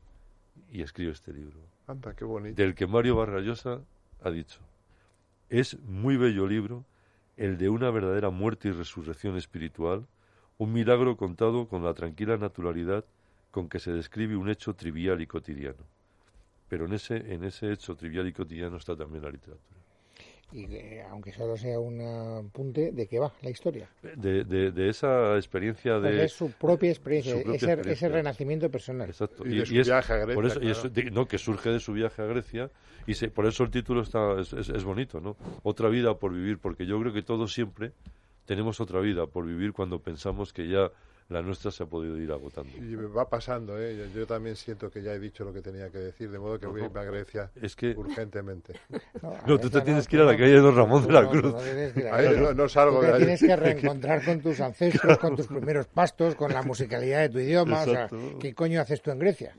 y 0.71 0.81
escribe 0.81 1.11
este 1.11 1.33
libro, 1.33 1.57
Anda, 1.87 2.13
qué 2.15 2.25
bonito. 2.25 2.55
del 2.61 2.75
que 2.75 2.87
Mario 2.87 3.15
Vargallosa 3.17 3.81
ha 4.23 4.29
dicho. 4.31 4.59
Es 5.49 5.79
muy 5.81 6.15
bello 6.17 6.47
libro, 6.47 6.85
el 7.37 7.57
de 7.57 7.69
una 7.69 7.89
verdadera 7.89 8.29
muerte 8.29 8.67
y 8.69 8.71
resurrección 8.71 9.35
espiritual, 9.37 10.05
un 10.57 10.73
milagro 10.73 11.15
contado 11.17 11.67
con 11.67 11.83
la 11.83 11.93
tranquila 11.93 12.37
naturalidad 12.37 13.05
con 13.51 13.67
que 13.69 13.79
se 13.79 13.91
describe 13.91 14.35
un 14.35 14.49
hecho 14.49 14.75
trivial 14.75 15.21
y 15.21 15.27
cotidiano. 15.27 15.83
Pero 16.69 16.85
en 16.85 16.93
ese, 16.93 17.17
en 17.33 17.43
ese 17.43 17.71
hecho 17.71 17.95
trivial 17.95 18.27
y 18.27 18.33
cotidiano 18.33 18.77
está 18.77 18.95
también 18.95 19.23
la 19.23 19.31
literatura. 19.31 19.79
Y 20.51 20.65
que, 20.65 21.03
aunque 21.03 21.31
solo 21.31 21.55
sea 21.57 21.79
un 21.79 22.01
apunte, 22.01 22.91
¿de 22.91 23.05
qué 23.07 23.19
va 23.19 23.31
la 23.43 23.51
historia? 23.51 23.87
De, 24.01 24.43
de, 24.45 24.71
de 24.71 24.89
esa 24.89 25.35
experiencia 25.35 25.99
Pues 25.99 26.15
de... 26.15 26.23
es 26.25 26.31
su 26.31 26.51
propia 26.53 26.89
experiencia, 26.89 27.33
su 27.33 27.43
propia 27.43 27.55
ese, 27.57 27.65
experiencia. 27.67 28.07
ese 28.07 28.15
renacimiento 28.15 28.69
personal. 28.71 29.09
Exacto. 29.09 29.45
Y 29.47 29.57
de 29.57 29.65
su 29.67 29.73
viaje 29.73 30.13
a 30.13 30.15
Grecia, 30.17 30.33
Por 30.35 30.45
eso, 30.47 30.57
y 30.57 30.61
claro. 30.61 30.71
eso- 30.79 30.89
de- 30.89 31.11
no, 31.11 31.27
que 31.27 31.37
surge 31.37 31.69
de 31.69 31.79
su 31.79 31.93
viaje 31.93 32.21
a 32.23 32.25
Grecia 32.25 32.71
y 33.05 33.13
se, 33.13 33.29
por 33.29 33.45
eso 33.45 33.63
el 33.63 33.69
título 33.69 34.01
está, 34.01 34.39
es, 34.39 34.53
es- 34.53 34.69
es 34.69 34.83
bonito, 34.83 35.21
¿no? 35.21 35.37
Otra 35.61 35.87
vida 35.89 36.15
por 36.17 36.33
vivir, 36.33 36.57
porque 36.57 36.87
yo 36.87 36.99
creo 36.99 37.13
que 37.13 37.21
todos 37.21 37.53
siempre 37.53 37.91
tenemos 38.45 38.79
otra 38.81 38.99
vida 39.01 39.27
por 39.27 39.45
vivir 39.45 39.71
cuando 39.73 39.99
pensamos 40.01 40.51
que 40.51 40.67
ya 40.67 40.89
la 41.29 41.41
nuestra 41.43 41.69
se 41.71 41.83
ha 41.83 41.85
podido 41.85 42.17
ir 42.17 42.31
agotando. 42.31 42.75
Y 42.77 42.81
me 42.81 43.05
va 43.07 43.29
pasando, 43.29 43.79
¿eh? 43.79 43.95
Yo, 43.95 44.19
yo 44.21 44.25
también 44.27 44.55
siento 44.55 44.89
que 44.89 45.01
ya 45.03 45.13
he 45.13 45.19
dicho 45.19 45.43
lo 45.45 45.53
que 45.53 45.61
tenía 45.61 45.89
que 45.89 45.99
decir, 45.99 46.29
de 46.31 46.39
modo 46.39 46.59
que 46.59 46.65
voy 46.67 46.81
a 46.81 46.85
irme 46.85 46.99
a 46.99 47.03
Grecia 47.03 47.51
Es 47.61 47.75
que... 47.75 47.91
urgentemente. 47.95 48.73
No, 49.21 49.33
No, 49.45 49.59
tú 49.59 49.69
te 49.69 49.81
tienes 49.81 50.07
que 50.07 50.15
ir 50.15 50.21
a 50.23 50.25
la 50.25 50.31
calle 50.37 50.53
de 50.53 50.59
Don 50.59 50.75
Ramón 50.75 51.05
de 51.05 51.13
la 51.13 51.29
Cruz. 51.29 51.53
no 51.53 51.59
tienes 51.59 51.93
que 51.93 51.99
ir 52.01 52.07
a 52.07 52.15
Ahí 52.15 52.25
Grecia. 52.25 52.41
no, 52.41 52.53
no 52.53 52.69
salgo 52.69 53.01
de 53.01 53.07
te 53.07 53.13
ahí. 53.13 53.19
tienes 53.19 53.39
que 53.45 53.55
reencontrar 53.55 54.25
con 54.25 54.41
tus 54.41 54.59
ancestros, 54.59 55.17
con 55.19 55.35
tus 55.35 55.47
primeros 55.47 55.87
pastos, 55.87 56.35
con 56.35 56.51
la 56.51 56.63
musicalidad 56.63 57.21
de 57.21 57.29
tu 57.29 57.39
idioma. 57.39 57.81
O 57.83 57.85
sea. 57.85 58.09
¿qué 58.39 58.53
coño 58.53 58.81
haces 58.81 59.01
tú 59.01 59.11
en 59.11 59.19
Grecia? 59.19 59.55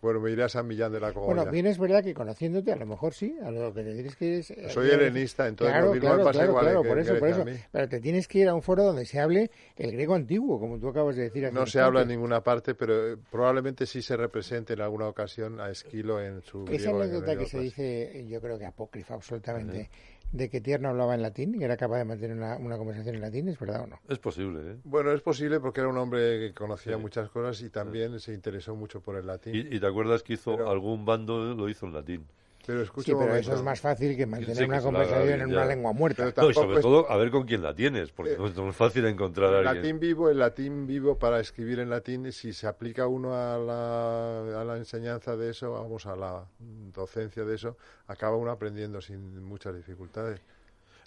Bueno, 0.00 0.20
me 0.20 0.30
iré 0.30 0.44
a 0.44 0.48
San 0.48 0.66
Millán 0.66 0.92
de 0.92 1.00
la 1.00 1.12
Cogolla. 1.12 1.34
Bueno, 1.34 1.50
bien 1.50 1.66
es 1.66 1.78
verdad 1.78 2.04
que 2.04 2.14
conociéndote, 2.14 2.72
a 2.72 2.76
lo 2.76 2.86
mejor 2.86 3.14
sí, 3.14 3.36
a 3.42 3.50
lo 3.50 3.74
que 3.74 3.82
te 3.82 3.94
tienes 3.94 4.16
que 4.16 4.24
ir 4.26 4.32
es... 4.34 4.50
eh, 4.50 4.70
Soy 4.70 4.90
helenista, 4.90 5.48
entonces 5.48 5.72
claro, 5.72 5.86
lo 5.88 5.92
mismo 5.94 6.06
claro, 6.08 6.18
me 6.18 6.24
pasa 6.24 6.38
claro, 6.38 6.50
igual 6.50 6.64
claro, 6.64 6.82
que 6.82 6.88
por 6.88 6.98
eso, 6.98 7.18
por 7.18 7.28
eso. 7.28 7.44
Pero 7.72 7.88
te 7.88 8.00
tienes 8.00 8.28
que 8.28 8.38
ir 8.38 8.48
a 8.48 8.54
un 8.54 8.62
foro 8.62 8.84
donde 8.84 9.04
se 9.04 9.18
hable 9.18 9.50
el 9.76 9.92
griego 9.92 10.14
antiguo, 10.14 10.60
como 10.60 10.78
tú 10.78 10.88
acabas 10.88 11.16
de 11.16 11.22
decir. 11.22 11.46
hace 11.46 11.54
No 11.54 11.66
se 11.66 11.80
habla 11.80 12.02
en 12.02 12.08
ninguna 12.08 12.42
parte, 12.42 12.74
pero 12.74 13.12
eh, 13.12 13.16
probablemente 13.30 13.86
sí 13.86 14.00
se 14.02 14.16
represente 14.16 14.74
en 14.74 14.80
alguna 14.80 15.08
ocasión 15.08 15.60
a 15.60 15.70
Esquilo 15.70 16.20
en 16.20 16.42
su 16.42 16.62
Esa 16.64 16.72
griego, 16.72 16.90
en 16.90 16.96
el 16.96 17.02
anécdota 17.02 17.36
que 17.36 17.46
se 17.46 17.58
dice, 17.58 18.24
yo 18.28 18.40
creo 18.40 18.58
que 18.58 18.66
apócrifa 18.66 19.14
absolutamente, 19.14 19.90
de 20.32 20.50
que 20.50 20.60
Tierno 20.60 20.90
hablaba 20.90 21.14
en 21.14 21.22
latín 21.22 21.54
y 21.54 21.58
que 21.58 21.64
era 21.64 21.76
capaz 21.76 21.98
de 21.98 22.04
mantener 22.04 22.36
una, 22.36 22.56
una 22.56 22.76
conversación 22.76 23.14
en 23.14 23.20
latín, 23.22 23.48
¿es 23.48 23.58
verdad 23.58 23.84
o 23.84 23.86
no? 23.86 23.98
Es 24.08 24.18
posible, 24.18 24.72
¿eh? 24.72 24.76
Bueno, 24.84 25.12
es 25.12 25.22
posible 25.22 25.58
porque 25.60 25.80
era 25.80 25.88
un 25.88 25.96
hombre 25.96 26.38
que 26.38 26.54
conocía 26.54 26.96
Sí. 26.96 27.00
muchas 27.00 27.30
cosas 27.30 27.60
y 27.62 27.70
también 27.70 28.18
se 28.20 28.34
interesó 28.34 28.74
mucho 28.76 29.00
por 29.00 29.16
el 29.16 29.26
latín. 29.26 29.54
Y, 29.54 29.60
y 29.76 29.80
te 29.80 29.86
acuerdas 29.86 30.22
que 30.22 30.34
hizo 30.34 30.56
Pero- 30.56 30.70
algún 30.70 31.04
bando, 31.04 31.54
lo 31.54 31.68
hizo 31.68 31.86
en 31.86 31.92
latín. 31.94 32.26
Pero 32.68 32.82
escucha 32.82 33.06
Sí, 33.06 33.16
pero 33.18 33.34
eso 33.34 33.54
es 33.54 33.62
más 33.62 33.80
fácil 33.80 34.14
que 34.14 34.26
mantener 34.26 34.56
Sí, 34.58 34.64
una 34.64 34.82
conversación 34.82 35.40
en 35.40 35.48
ya. 35.48 35.56
una 35.56 35.64
lengua 35.64 35.94
muerta. 35.94 36.30
Pero 36.34 36.42
No, 36.42 36.50
y 36.50 36.54
sobre 36.54 36.76
es- 36.76 36.82
todo 36.82 37.10
a 37.10 37.16
ver 37.16 37.30
con 37.30 37.44
quién 37.46 37.62
la 37.62 37.74
tienes, 37.74 38.12
porque 38.12 38.36
no, 38.36 38.46
no 38.50 38.68
es 38.68 38.76
fácil 38.76 39.06
encontrar 39.06 39.54
a 39.54 39.58
alguien. 39.60 39.76
latín 39.76 39.98
vivo, 39.98 40.28
el 40.28 40.38
latín 40.38 40.86
vivo 40.86 41.16
para 41.18 41.40
escribir 41.40 41.78
en 41.78 41.88
latín, 41.88 42.30
si 42.30 42.52
se 42.52 42.66
aplica 42.66 43.06
uno 43.06 43.32
a 43.32 43.56
la, 43.56 44.60
a 44.60 44.64
la 44.66 44.76
enseñanza 44.76 45.34
de 45.34 45.48
eso, 45.48 45.72
vamos, 45.72 46.04
a 46.04 46.14
la 46.14 46.44
docencia 46.92 47.42
de 47.46 47.54
eso, 47.54 47.78
acaba 48.06 48.36
uno 48.36 48.50
aprendiendo 48.50 49.00
sin 49.00 49.42
muchas 49.42 49.74
dificultades. 49.74 50.38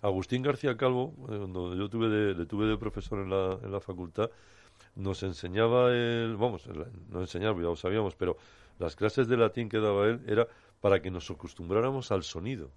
Agustín 0.01 0.41
García 0.41 0.75
Calvo, 0.75 1.13
eh, 1.29 1.37
cuando 1.37 1.75
yo 1.75 1.89
tuve 1.89 2.09
de, 2.09 2.33
le 2.33 2.47
tuve 2.47 2.65
de 2.65 2.75
profesor 2.79 3.19
en 3.19 3.29
la, 3.29 3.59
en 3.63 3.71
la 3.71 3.79
facultad, 3.79 4.31
nos 4.95 5.23
enseñaba 5.23 5.91
él, 5.93 6.35
vamos, 6.37 6.65
el- 6.67 6.85
no 7.09 7.21
enseñaba, 7.21 7.55
ya 7.57 7.63
lo 7.67 7.75
sabíamos, 7.75 8.15
pero 8.15 8.37
las 8.79 8.95
clases 8.95 9.27
de 9.27 9.37
latín 9.37 9.69
que 9.69 9.79
daba 9.79 10.07
él 10.07 10.21
era 10.27 10.47
para 10.81 11.01
que 11.01 11.11
nos 11.11 11.29
acostumbráramos 11.29 12.11
al 12.11 12.23
sonido. 12.23 12.69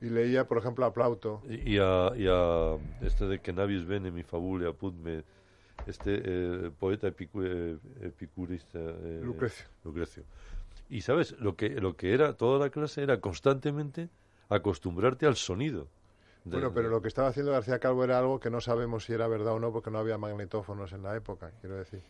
Y 0.00 0.06
leía, 0.06 0.46
por 0.48 0.58
ejemplo, 0.58 0.84
a 0.84 0.92
Plauto. 0.92 1.42
Y 1.48 1.74
y 1.74 1.78
a, 1.78 2.12
y 2.16 2.26
a 2.28 2.76
este 3.00 3.26
de 3.26 3.40
que 3.40 3.52
navis 3.52 3.86
bene 3.86 4.10
mi 4.10 4.22
fabule 4.24 4.68
apud 4.68 4.92
me, 4.94 5.22
este 5.86 6.20
eh, 6.24 6.70
poeta 6.78 7.08
epicu- 7.08 7.44
eh, 7.44 7.78
epicurista 8.02 8.78
eh, 8.80 9.20
Lucrecio. 9.22 9.66
Lucrecio. 9.84 10.24
Y 10.90 11.00
sabes, 11.02 11.32
lo 11.38 11.56
que, 11.56 11.70
lo 11.70 11.96
que 11.96 12.12
era 12.12 12.34
toda 12.34 12.58
la 12.58 12.70
clase 12.70 13.02
era 13.02 13.20
constantemente 13.20 14.08
acostumbrarte 14.48 15.26
al 15.26 15.36
sonido. 15.36 15.86
De- 16.44 16.50
Bueno, 16.50 16.72
pero 16.74 16.88
lo 16.88 17.00
que 17.00 17.08
estaba 17.08 17.28
haciendo 17.28 17.52
García 17.52 17.78
Calvo 17.78 18.04
era 18.04 18.18
algo 18.18 18.40
que 18.40 18.50
no 18.50 18.60
sabemos 18.60 19.04
si 19.04 19.12
era 19.12 19.28
verdad 19.28 19.54
o 19.54 19.60
no, 19.60 19.72
porque 19.72 19.90
no 19.90 19.98
había 19.98 20.18
magnetófonos 20.18 20.92
en 20.92 21.02
la 21.02 21.14
época, 21.16 21.50
quiero 21.60 21.76
decir. 21.76 22.02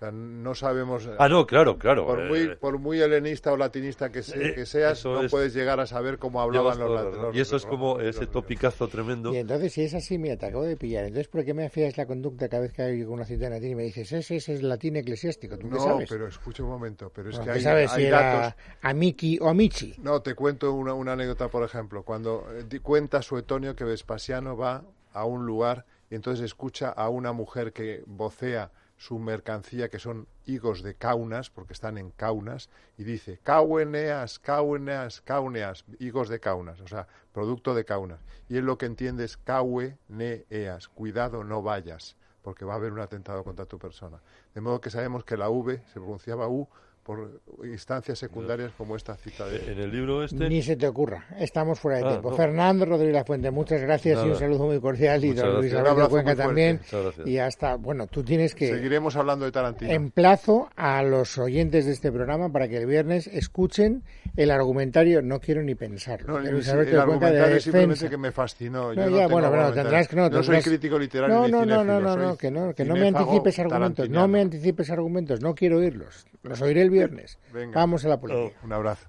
O 0.00 0.02
sea, 0.02 0.12
no 0.12 0.54
sabemos... 0.54 1.10
Ah, 1.18 1.28
no, 1.28 1.46
claro, 1.46 1.76
claro. 1.78 2.06
Por 2.06 2.24
muy, 2.26 2.38
eh, 2.38 2.56
por 2.58 2.78
muy 2.78 3.02
helenista 3.02 3.52
o 3.52 3.58
latinista 3.58 4.10
que, 4.10 4.22
se- 4.22 4.48
eh, 4.48 4.54
que 4.54 4.64
seas, 4.64 5.04
no 5.04 5.20
es- 5.24 5.30
puedes 5.30 5.52
llegar 5.52 5.78
a 5.78 5.84
saber 5.86 6.16
cómo 6.18 6.40
hablaban 6.40 6.78
los, 6.78 6.88
toda 6.88 7.02
la 7.02 7.10
lat- 7.10 7.12
razón. 7.16 7.26
los- 7.26 7.36
Y 7.36 7.40
eso 7.40 7.56
es 7.56 7.66
como 7.66 7.98
los- 7.98 8.06
ese 8.06 8.22
los- 8.22 8.30
topicazo 8.30 8.88
tremendo. 8.88 9.30
Y 9.34 9.36
entonces, 9.36 9.74
si 9.74 9.82
es 9.82 9.92
así, 9.92 10.16
mira, 10.16 10.38
te 10.38 10.46
acabo 10.46 10.64
de 10.64 10.78
pillar. 10.78 11.04
Entonces, 11.04 11.28
¿por 11.28 11.44
qué 11.44 11.52
me 11.52 11.66
afías 11.66 11.98
la 11.98 12.06
conducta 12.06 12.48
cada 12.48 12.62
vez 12.62 12.72
que 12.72 12.80
hay 12.80 13.02
una 13.02 13.26
cita 13.26 13.48
en 13.48 13.52
latín 13.52 13.72
y 13.72 13.74
me 13.74 13.82
dices, 13.82 14.10
ese, 14.10 14.36
ese 14.36 14.54
es 14.54 14.62
latín 14.62 14.96
eclesiástico? 14.96 15.58
¿Tú 15.58 15.68
qué 15.68 15.74
No, 15.74 15.84
sabes? 15.84 16.08
pero 16.08 16.26
escucha 16.26 16.62
un 16.62 16.70
momento, 16.70 17.12
pero 17.14 17.28
es 17.28 17.36
Bueno, 17.36 17.52
que 17.52 17.58
¿qué 17.58 17.58
hay, 17.58 17.64
sabes 17.64 17.92
hay 17.92 18.04
si 18.04 18.10
datos... 18.10 18.38
era 18.54 18.56
Amiki 18.80 19.38
o 19.42 19.48
Amici? 19.50 19.96
No, 19.98 20.22
te 20.22 20.34
cuento 20.34 20.72
una, 20.72 20.94
una 20.94 21.12
anécdota, 21.12 21.48
por 21.48 21.62
ejemplo. 21.62 22.04
Cuando 22.04 22.46
eh, 22.54 22.80
cuenta 22.80 23.20
Suetonio 23.20 23.76
que 23.76 23.84
Vespasiano 23.84 24.56
va 24.56 24.82
a 25.12 25.26
un 25.26 25.44
lugar 25.44 25.84
y 26.10 26.14
entonces 26.14 26.42
escucha 26.42 26.88
a 26.88 27.10
una 27.10 27.32
mujer 27.34 27.74
que 27.74 28.02
vocea 28.06 28.70
su 29.00 29.18
mercancía, 29.18 29.88
que 29.88 29.98
son 29.98 30.28
higos 30.44 30.82
de 30.82 30.94
Kaunas, 30.94 31.48
porque 31.48 31.72
están 31.72 31.96
en 31.96 32.10
Kaunas, 32.10 32.68
y 32.98 33.04
dice, 33.04 33.40
Kauneas, 33.42 34.38
Kauneas, 34.38 35.22
Kauneas, 35.22 35.86
higos 35.98 36.28
de 36.28 36.38
Kaunas, 36.38 36.82
o 36.82 36.86
sea, 36.86 37.08
producto 37.32 37.74
de 37.74 37.86
Kaunas. 37.86 38.20
Y 38.50 38.58
él 38.58 38.66
lo 38.66 38.76
que 38.76 38.84
entiende 38.84 39.24
es 39.24 39.38
Kauneas, 39.38 40.88
cuidado, 40.88 41.44
no 41.44 41.62
vayas, 41.62 42.14
porque 42.42 42.66
va 42.66 42.74
a 42.74 42.76
haber 42.76 42.92
un 42.92 43.00
atentado 43.00 43.42
contra 43.42 43.64
tu 43.64 43.78
persona. 43.78 44.20
De 44.54 44.60
modo 44.60 44.82
que 44.82 44.90
sabemos 44.90 45.24
que 45.24 45.38
la 45.38 45.48
V 45.48 45.82
se 45.86 45.94
pronunciaba 45.98 46.48
U 46.48 46.68
por 47.10 47.40
instancias 47.66 48.20
secundarias 48.20 48.70
como 48.78 48.94
esta 48.94 49.16
cita 49.16 49.44
de... 49.48 49.72
En 49.72 49.80
el 49.80 49.90
libro 49.90 50.22
este... 50.22 50.48
Ni 50.48 50.62
se 50.62 50.76
te 50.76 50.86
ocurra. 50.86 51.26
Estamos 51.40 51.80
fuera 51.80 51.98
de 51.98 52.04
Ah, 52.04 52.08
tiempo. 52.10 52.30
no. 52.30 52.36
Fernando 52.36 52.84
Rodríguez 52.84 53.14
La 53.14 53.24
Fuente, 53.24 53.50
muchas 53.50 53.80
gracias 53.80 54.24
y 54.24 54.28
un 54.28 54.36
saludo 54.36 54.66
muy 54.66 54.78
cordial. 54.80 55.24
Y 55.24 55.32
don 55.32 55.56
Luis 55.56 55.72
Alberto 55.72 55.90
abrazo 55.90 56.10
Cuenca 56.10 56.36
también. 56.36 56.80
Y 57.24 57.38
hasta, 57.38 57.74
bueno, 57.74 58.06
tú 58.06 58.22
tienes 58.22 58.54
que... 58.54 58.68
Seguiremos 58.68 59.16
hablando 59.16 59.44
de 59.44 59.50
Tarantino. 59.50 59.90
Emplazo 59.90 60.68
a 60.76 61.02
los 61.02 61.36
oyentes 61.36 61.86
de 61.86 61.92
este 61.92 62.12
programa 62.12 62.48
para 62.52 62.68
que 62.68 62.76
el 62.76 62.86
viernes 62.86 63.26
escuchen 63.26 64.04
el 64.36 64.52
argumentario, 64.52 65.20
no 65.20 65.40
quiero 65.40 65.64
ni 65.64 65.74
pensarlo, 65.74 66.34
No, 66.34 66.38
de 66.40 66.48
el, 66.48 66.54
Luis 66.54 66.68
el 66.68 66.74
Alberto 66.74 66.96
de 66.96 67.04
Cuenca 67.06 67.26
de 67.32 67.40
argumentario 67.40 67.54
defensa. 67.56 67.64
simplemente 67.64 68.08
que 68.10 68.16
me 68.18 68.30
fascinó. 68.30 68.94
No, 68.94 69.08
Yo 69.08 69.16
ya, 69.16 69.22
no 69.24 69.28
bueno, 69.30 69.48
bueno, 69.50 69.72
tendrás 69.72 70.06
que 70.06 70.14
no, 70.14 70.30
No 70.30 70.42
soy 70.44 70.60
crítico 70.62 70.96
literario 70.96 71.34
No, 71.34 71.46
ni 71.46 71.50
no, 71.50 71.64
no, 71.66 72.00
no, 72.00 72.16
no, 72.16 72.36
que 72.36 72.52
no, 72.52 72.72
que 72.72 72.84
no 72.84 72.94
me 72.94 73.08
anticipes 73.08 73.58
argumentos, 73.58 74.08
no 74.08 74.28
me 74.28 74.40
anticipes 74.42 74.90
argumentos, 74.90 75.40
no 75.40 75.56
quiero 75.56 75.78
oírlos, 75.78 76.24
los 76.42 76.60
oiré 76.60 76.82
el 76.82 76.90
viernes. 76.90 77.38
Venga. 77.52 77.74
Vamos 77.78 78.04
a 78.04 78.08
la 78.08 78.20
política. 78.20 78.58
Un 78.62 78.72
abrazo. 78.72 79.06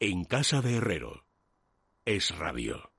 En 0.00 0.24
casa 0.24 0.60
de 0.60 0.76
Herrero. 0.76 1.24
Es 2.04 2.36
radio. 2.36 2.91